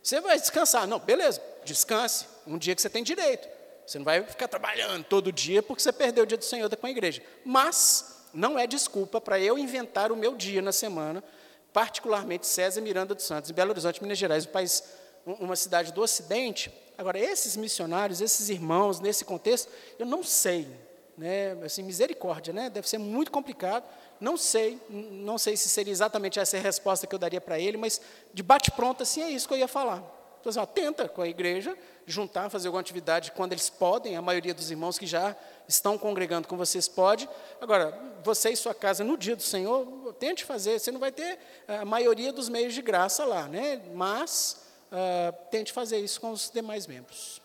[0.03, 0.85] Você vai descansar.
[0.89, 2.27] Não, beleza, descanse.
[2.45, 3.49] Um dia que você tem direito.
[3.89, 6.87] Você não vai ficar trabalhando todo dia porque você perdeu o dia do Senhor com
[6.87, 7.23] a igreja.
[7.43, 11.25] Mas não é desculpa para eu inventar o meu dia na semana,
[11.73, 14.85] particularmente César Miranda dos Santos, em Belo Horizonte, Minas Gerais, um país,
[15.25, 16.71] uma cidade do Ocidente.
[16.99, 20.69] Agora, esses missionários, esses irmãos, nesse contexto, eu não sei.
[21.17, 21.53] Né?
[21.65, 22.69] Assim, misericórdia, né?
[22.69, 23.85] deve ser muito complicado.
[24.21, 27.79] Não sei, não sei se seria exatamente essa a resposta que eu daria para ele,
[27.79, 28.03] mas
[28.35, 30.18] de bate-pronto, assim, é isso que eu ia falar.
[30.49, 31.77] Então, assim, ó, tenta com a igreja
[32.07, 35.37] juntar, fazer alguma atividade quando eles podem, a maioria dos irmãos que já
[35.69, 37.29] estão congregando com vocês pode.
[37.61, 41.39] Agora, você e sua casa no dia do Senhor, tente fazer, você não vai ter
[41.67, 43.83] a maioria dos meios de graça lá, né?
[43.95, 47.43] mas ah, tente fazer isso com os demais membros.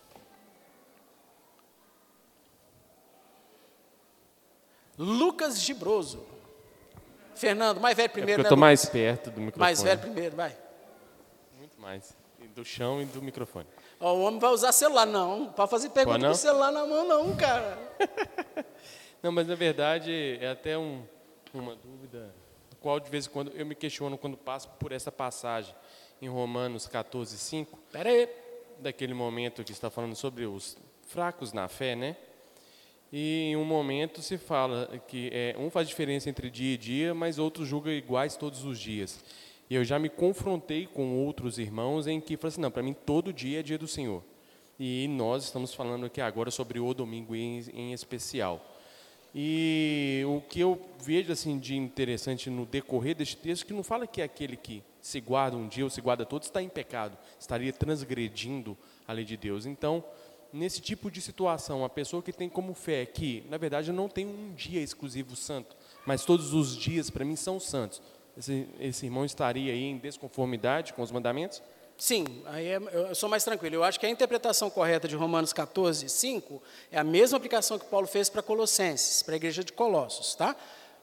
[4.97, 6.25] Lucas Gibroso.
[7.35, 8.61] Fernando, mais velho É primeiro, eu né, estou Lucas?
[8.61, 9.59] mais perto do microfone.
[9.59, 10.55] Mais velho primeiro, vai.
[11.57, 12.22] Muito mais.
[12.53, 13.67] Do chão e do microfone.
[13.99, 15.47] Ó, o homem vai usar celular, não.
[15.53, 16.29] Para fazer pergunta não?
[16.29, 17.77] com o celular na mão, não, cara.
[19.23, 21.01] Não, mas na verdade é até um,
[21.53, 22.35] uma dúvida,
[22.81, 25.73] qual de vez em quando eu me questiono quando passo por essa passagem
[26.21, 28.27] em Romanos 14, 5, Pera aí.
[28.79, 30.77] daquele momento que está falando sobre os
[31.07, 32.17] fracos na fé, né?
[33.13, 37.13] E em um momento se fala que é, um faz diferença entre dia e dia,
[37.13, 39.23] mas outro julga iguais todos os dias.
[39.73, 42.93] E eu já me confrontei com outros irmãos em que falam assim, não, para mim
[42.93, 44.23] todo dia é dia do Senhor.
[44.79, 48.63] E nós estamos falando aqui agora sobre o domingo em, em especial.
[49.33, 54.05] E o que eu vejo assim de interessante no decorrer deste texto, que não fala
[54.05, 57.73] que aquele que se guarda um dia ou se guarda todos está em pecado, estaria
[57.73, 59.65] transgredindo a lei de Deus.
[59.65, 60.03] Então,
[60.53, 64.07] nesse tipo de situação, a pessoa que tem como fé que, na verdade, eu não
[64.07, 67.99] tenho um dia exclusivo santo, mas todos os dias para mim são santos.
[68.37, 71.61] Esse, esse irmão estaria aí em desconformidade com os mandamentos?
[71.97, 73.75] Sim, aí é- eu sou mais tranquilo.
[73.75, 76.61] Eu acho que a interpretação correta de Romanos 14, 5
[76.91, 80.55] é a mesma aplicação que Paulo fez para Colossenses, para a igreja de Colossos, tá?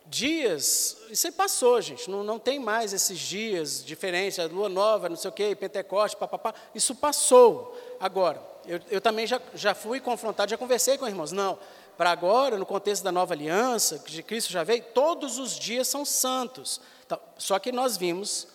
[0.06, 5.08] Dias, isso aí passou, gente, não, não tem mais esses dias diferentes, a lua nova,
[5.08, 7.78] não sei o quê, Pentecoste, papapá, isso passou.
[8.00, 11.56] Agora, eu, eu também já, já fui confrontado, já conversei com irmãos, não,
[11.96, 16.04] para agora, no contexto da nova aliança, que Cristo já veio, todos os dias são
[16.04, 16.80] santos.
[17.10, 18.46] Então, só que nós vimos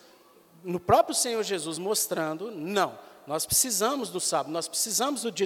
[0.63, 2.97] no próprio Senhor Jesus mostrando, não,
[3.27, 5.45] nós precisamos do sábado, nós precisamos do dia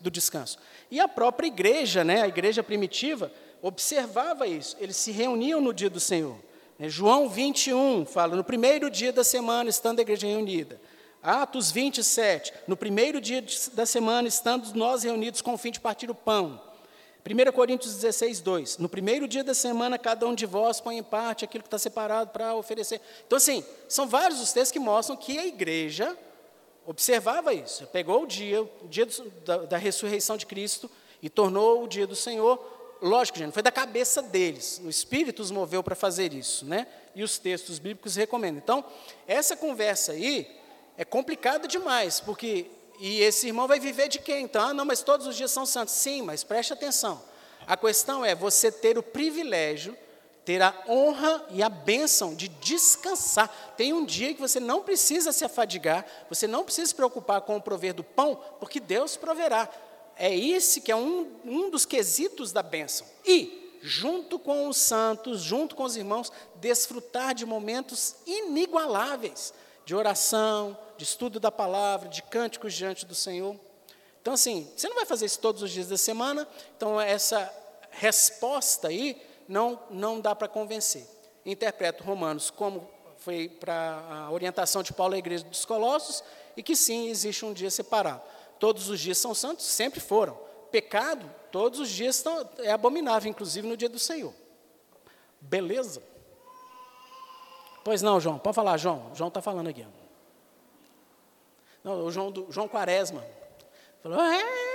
[0.00, 0.58] do descanso.
[0.90, 3.30] E a própria igreja, né, a igreja primitiva,
[3.60, 6.38] observava isso, eles se reuniam no dia do Senhor.
[6.78, 10.80] Né, João 21 fala, no primeiro dia da semana, estando a igreja reunida.
[11.22, 16.10] Atos 27, no primeiro dia da semana, estando nós reunidos com o fim de partir
[16.10, 16.69] o pão.
[17.24, 18.78] 1 Coríntios 16, 2.
[18.78, 21.78] No primeiro dia da semana, cada um de vós põe em parte aquilo que está
[21.78, 23.00] separado para oferecer.
[23.26, 26.16] Então, assim, são vários os textos que mostram que a igreja
[26.86, 27.86] observava isso.
[27.88, 29.06] Pegou o dia, o dia
[29.44, 30.90] da, da ressurreição de Cristo
[31.22, 32.58] e tornou o dia do Senhor.
[33.02, 34.80] Lógico, gente, foi da cabeça deles.
[34.84, 36.86] O Espírito os moveu para fazer isso, né?
[37.14, 38.60] E os textos bíblicos recomendam.
[38.62, 38.84] Então,
[39.26, 40.50] essa conversa aí
[40.96, 42.66] é complicada demais, porque
[43.00, 44.62] e esse irmão vai viver de quê então?
[44.62, 45.94] Ah, não, mas todos os dias são santos.
[45.94, 47.22] Sim, mas preste atenção.
[47.66, 49.96] A questão é você ter o privilégio,
[50.44, 53.48] ter a honra e a bênção de descansar.
[53.74, 57.56] Tem um dia que você não precisa se afadigar, você não precisa se preocupar com
[57.56, 59.66] o prover do pão, porque Deus proverá.
[60.14, 63.06] É esse que é um, um dos quesitos da bênção.
[63.24, 69.54] E, junto com os santos, junto com os irmãos, desfrutar de momentos inigualáveis
[69.86, 73.56] de oração, de estudo da palavra, de cânticos diante do Senhor.
[74.20, 76.46] Então, assim, você não vai fazer isso todos os dias da semana,
[76.76, 77.50] então essa
[77.90, 81.08] resposta aí não, não dá para convencer.
[81.46, 82.86] Interpreto Romanos como
[83.16, 86.22] foi para a orientação de Paulo à igreja dos Colossos,
[86.54, 88.20] e que sim, existe um dia separado.
[88.58, 90.38] Todos os dias são santos, sempre foram.
[90.70, 94.34] Pecado, todos os dias estão, é abominável, inclusive no dia do Senhor.
[95.40, 96.02] Beleza?
[97.82, 99.10] Pois não, João, pode falar, João.
[99.14, 99.86] João está falando aqui.
[101.82, 103.24] Não, o João, do, João Quaresma.
[104.02, 104.70] Falou, "É."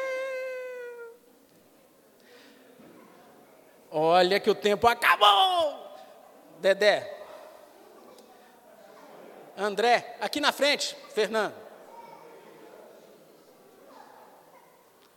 [3.91, 5.85] Olha que o tempo acabou.
[6.59, 7.11] Dedé.
[9.57, 11.55] André, aqui na frente, Fernando.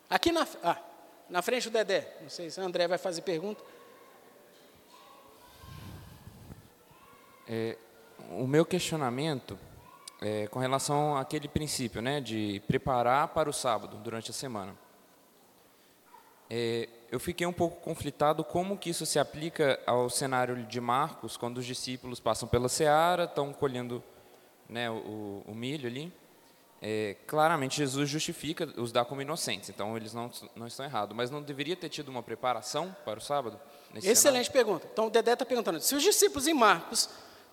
[0.09, 0.78] Aqui na, ah,
[1.28, 2.16] na frente o Dedé.
[2.20, 3.62] Não sei se o André vai fazer pergunta.
[7.49, 7.76] É,
[8.30, 9.59] o meu questionamento
[10.21, 14.75] é com relação àquele princípio, né, de preparar para o sábado durante a semana.
[16.51, 21.37] É, eu fiquei um pouco conflitado como que isso se aplica ao cenário de Marcos,
[21.37, 24.03] quando os discípulos passam pela seara, estão colhendo
[24.69, 26.12] né, o, o milho ali.
[26.81, 31.14] É, claramente Jesus justifica os dá como inocentes, então eles não, não estão errados.
[31.16, 33.61] Mas não deveria ter tido uma preparação para o sábado?
[33.93, 34.12] nesse cenário?
[34.12, 34.89] Excelente pergunta.
[34.91, 37.09] Então o Dedé está perguntando: se os discípulos em Marcos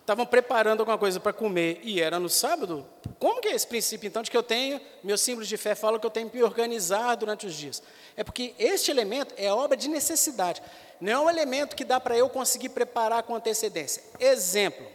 [0.06, 2.86] estavam preparando alguma coisa para comer e era no sábado,
[3.18, 6.00] como que é esse princípio então de que eu tenho, meus símbolos de fé falam
[6.00, 7.82] que eu tenho que me organizar durante os dias?
[8.16, 10.62] É porque este elemento é obra de necessidade,
[11.02, 14.04] não é um elemento que dá para eu conseguir preparar com antecedência.
[14.20, 14.86] Exemplo,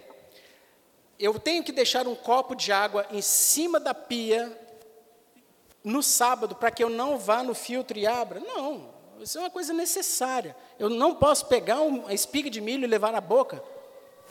[1.19, 4.57] eu tenho que deixar um copo de água em cima da pia
[5.83, 8.39] no sábado para que eu não vá no filtro e abra?
[8.39, 10.55] Não, isso é uma coisa necessária.
[10.79, 13.61] Eu não posso pegar uma espiga de milho e levar na boca.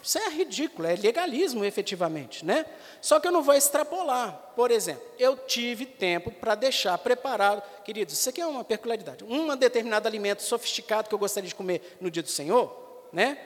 [0.02, 2.66] Isso é ridículo, é legalismo efetivamente, né?
[3.02, 4.52] Só que eu não vou extrapolar.
[4.56, 9.24] Por exemplo, eu tive tempo para deixar preparado, queridos, isso aqui é uma peculiaridade.
[9.24, 13.38] Um determinado alimento sofisticado que eu gostaria de comer no dia do Senhor, né?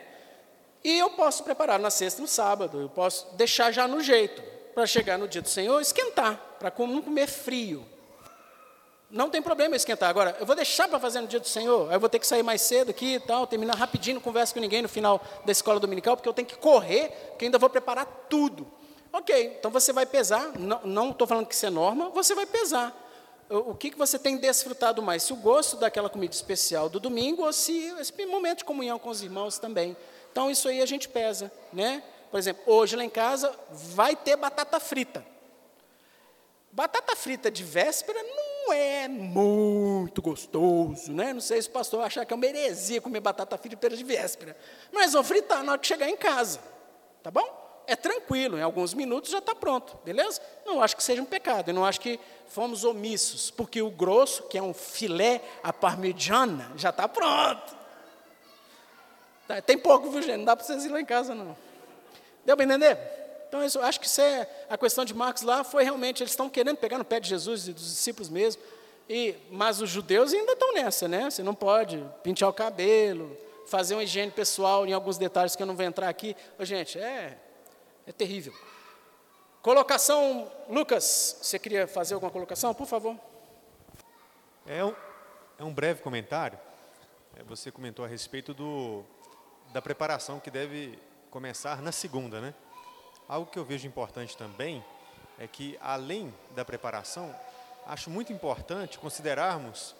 [0.83, 4.43] E eu posso preparar na sexta e no sábado, eu posso deixar já no jeito,
[4.73, 7.85] para chegar no dia do Senhor, esquentar, para não comer frio.
[9.13, 10.09] Não tem problema esquentar.
[10.09, 12.25] Agora, eu vou deixar para fazer no dia do Senhor, aí eu vou ter que
[12.25, 15.51] sair mais cedo aqui e tal, terminar rapidinho, não converso com ninguém no final da
[15.51, 18.65] escola dominical, porque eu tenho que correr, porque ainda vou preparar tudo.
[19.11, 20.53] Ok, então você vai pesar,
[20.83, 22.91] não estou falando que isso é norma, você vai pesar.
[23.51, 25.21] O, o que, que você tem desfrutado mais?
[25.21, 29.09] Se o gosto daquela comida especial do domingo ou se esse momento de comunhão com
[29.09, 29.95] os irmãos também.
[30.31, 32.01] Então isso aí a gente pesa, né?
[32.31, 35.23] Por exemplo, hoje lá em casa vai ter batata frita.
[36.71, 41.33] Batata frita de véspera não é muito gostoso, né?
[41.33, 44.55] Não sei se o pastor achar que é uma heresia comer batata frita de véspera.
[44.91, 46.59] Mas vou fritar na hora que chegar em casa,
[47.21, 47.61] tá bom?
[47.85, 50.39] É tranquilo, em alguns minutos já está pronto, beleza?
[50.65, 54.43] Não acho que seja um pecado, eu não acho que fomos omissos, porque o grosso,
[54.43, 57.75] que é um filé à parmegiana, já está pronto.
[59.47, 60.37] Tá, tem pouco, viu, gente?
[60.37, 61.57] Não dá para vocês ir lá em casa, não.
[62.45, 63.22] Deu para entender?
[63.53, 66.49] Então, eu acho que isso é, a questão de Marcos lá foi realmente, eles estão
[66.49, 68.59] querendo pegar no pé de Jesus e dos discípulos mesmo,
[69.07, 71.29] e, mas os judeus ainda estão nessa, né?
[71.29, 73.37] Você não pode pintar o cabelo,
[73.67, 76.35] fazer uma higiene pessoal em alguns detalhes que eu não vou entrar aqui.
[76.57, 77.37] Ô, gente, é,
[78.07, 78.55] é terrível.
[79.61, 83.15] Colocação, Lucas, você queria fazer alguma colocação, por favor?
[84.65, 84.95] É um,
[85.59, 86.57] é um breve comentário.
[87.37, 89.03] É, você comentou a respeito do,
[89.71, 90.97] da preparação que deve
[91.29, 92.55] começar na segunda, né?
[93.27, 94.83] Algo que eu vejo importante também
[95.39, 97.35] é que, além da preparação,
[97.85, 99.95] acho muito importante considerarmos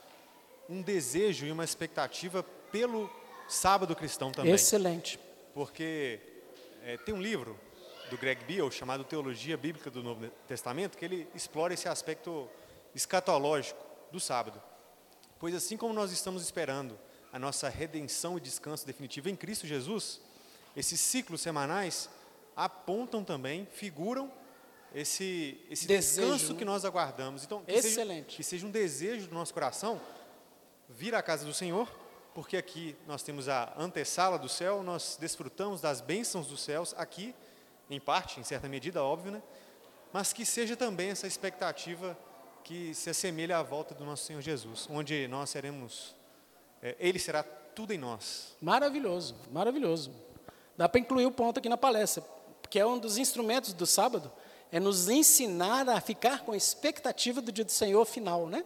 [0.69, 3.09] um desejo e uma expectativa pelo
[3.47, 4.53] sábado cristão também.
[4.53, 5.19] Excelente.
[5.53, 6.19] Porque
[6.83, 7.59] é, tem um livro
[8.09, 12.49] do Greg Beale chamado Teologia Bíblica do Novo Testamento que ele explora esse aspecto
[12.93, 14.61] escatológico do sábado.
[15.39, 16.97] Pois assim como nós estamos esperando
[17.31, 20.21] a nossa redenção e descanso definitivo em Cristo Jesus,
[20.75, 22.09] esses ciclos semanais
[22.55, 24.31] apontam também, figuram
[24.93, 26.59] esse, esse Desejo, descanso né?
[26.59, 27.43] que nós aguardamos.
[27.43, 28.25] Então, que Excelente.
[28.25, 29.99] Seja, que seja um desejo do nosso coração
[30.89, 31.89] vir à casa do Senhor,
[32.33, 37.33] porque aqui nós temos a antessala do céu, nós desfrutamos das bênçãos dos céus aqui,
[37.89, 39.41] em parte, em certa medida, óbvio, né?
[40.11, 42.17] mas que seja também essa expectativa
[42.63, 46.15] que se assemelha à volta do nosso Senhor Jesus, onde nós seremos
[46.83, 48.57] é, ele será tudo em nós.
[48.61, 50.11] Maravilhoso, maravilhoso.
[50.75, 52.21] Dá para incluir o ponto aqui na palestra,
[52.73, 54.31] que é um dos instrumentos do sábado,
[54.71, 58.65] é nos ensinar a ficar com a expectativa do dia do Senhor final, né?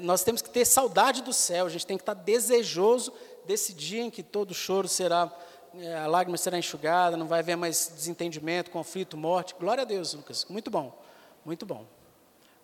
[0.00, 3.12] Nós temos que ter saudade do céu, a gente tem que estar desejoso
[3.44, 5.30] desse dia em que todo choro será,
[5.74, 9.54] é, a lágrima será enxugada, não vai haver mais desentendimento, conflito, morte.
[9.60, 10.46] Glória a Deus, Lucas.
[10.48, 10.98] Muito bom,
[11.44, 11.84] muito bom.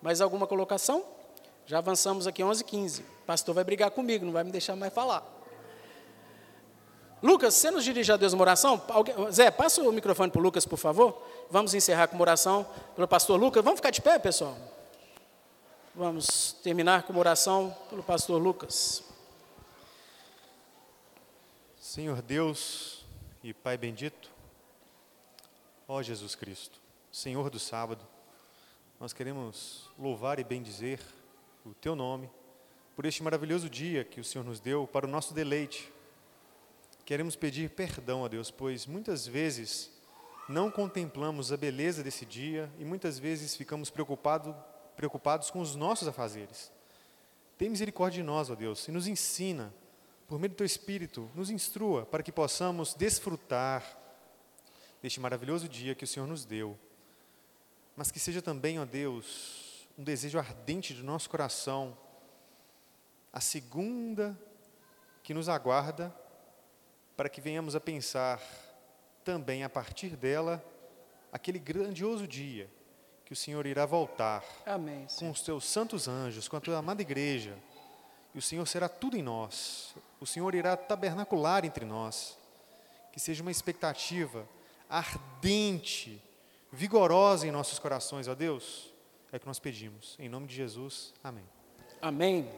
[0.00, 1.04] Mais alguma colocação?
[1.66, 4.94] Já avançamos aqui 11 15 O pastor vai brigar comigo, não vai me deixar mais
[4.94, 5.35] falar.
[7.22, 8.82] Lucas, você nos dirige a Deus uma oração?
[8.88, 11.22] Alguém, Zé, passa o microfone para o Lucas, por favor.
[11.50, 13.64] Vamos encerrar com uma oração pelo pastor Lucas.
[13.64, 14.56] Vamos ficar de pé, pessoal?
[15.94, 19.02] Vamos terminar com uma oração pelo pastor Lucas.
[21.80, 23.06] Senhor Deus
[23.42, 24.30] e Pai bendito,
[25.88, 26.78] ó Jesus Cristo,
[27.10, 28.04] Senhor do sábado,
[29.00, 31.00] nós queremos louvar e bendizer
[31.64, 32.28] o teu nome,
[32.94, 35.90] por este maravilhoso dia que o Senhor nos deu para o nosso deleite.
[37.06, 39.92] Queremos pedir perdão a Deus, pois muitas vezes
[40.48, 44.52] não contemplamos a beleza desse dia e muitas vezes ficamos preocupado,
[44.96, 46.72] preocupados com os nossos afazeres.
[47.56, 49.72] Tem misericórdia de nós, ó Deus, e nos ensina,
[50.26, 53.84] por meio do Teu Espírito, nos instrua para que possamos desfrutar
[55.00, 56.76] deste maravilhoso dia que o Senhor nos deu.
[57.94, 61.96] Mas que seja também, ó Deus, um desejo ardente do nosso coração,
[63.32, 64.36] a segunda
[65.22, 66.12] que nos aguarda,
[67.16, 68.40] para que venhamos a pensar
[69.24, 70.64] também a partir dela
[71.32, 72.70] aquele grandioso dia
[73.24, 77.02] que o Senhor irá voltar Amém, com os teus santos anjos, com a tua amada
[77.02, 77.58] igreja,
[78.32, 82.38] e o Senhor será tudo em nós, o Senhor irá tabernacular entre nós,
[83.12, 84.48] que seja uma expectativa
[84.88, 86.22] ardente,
[86.70, 88.94] vigorosa em nossos corações, ó Deus,
[89.32, 90.14] é o que nós pedimos.
[90.20, 91.44] Em nome de Jesus, amém.
[92.00, 92.48] Amém.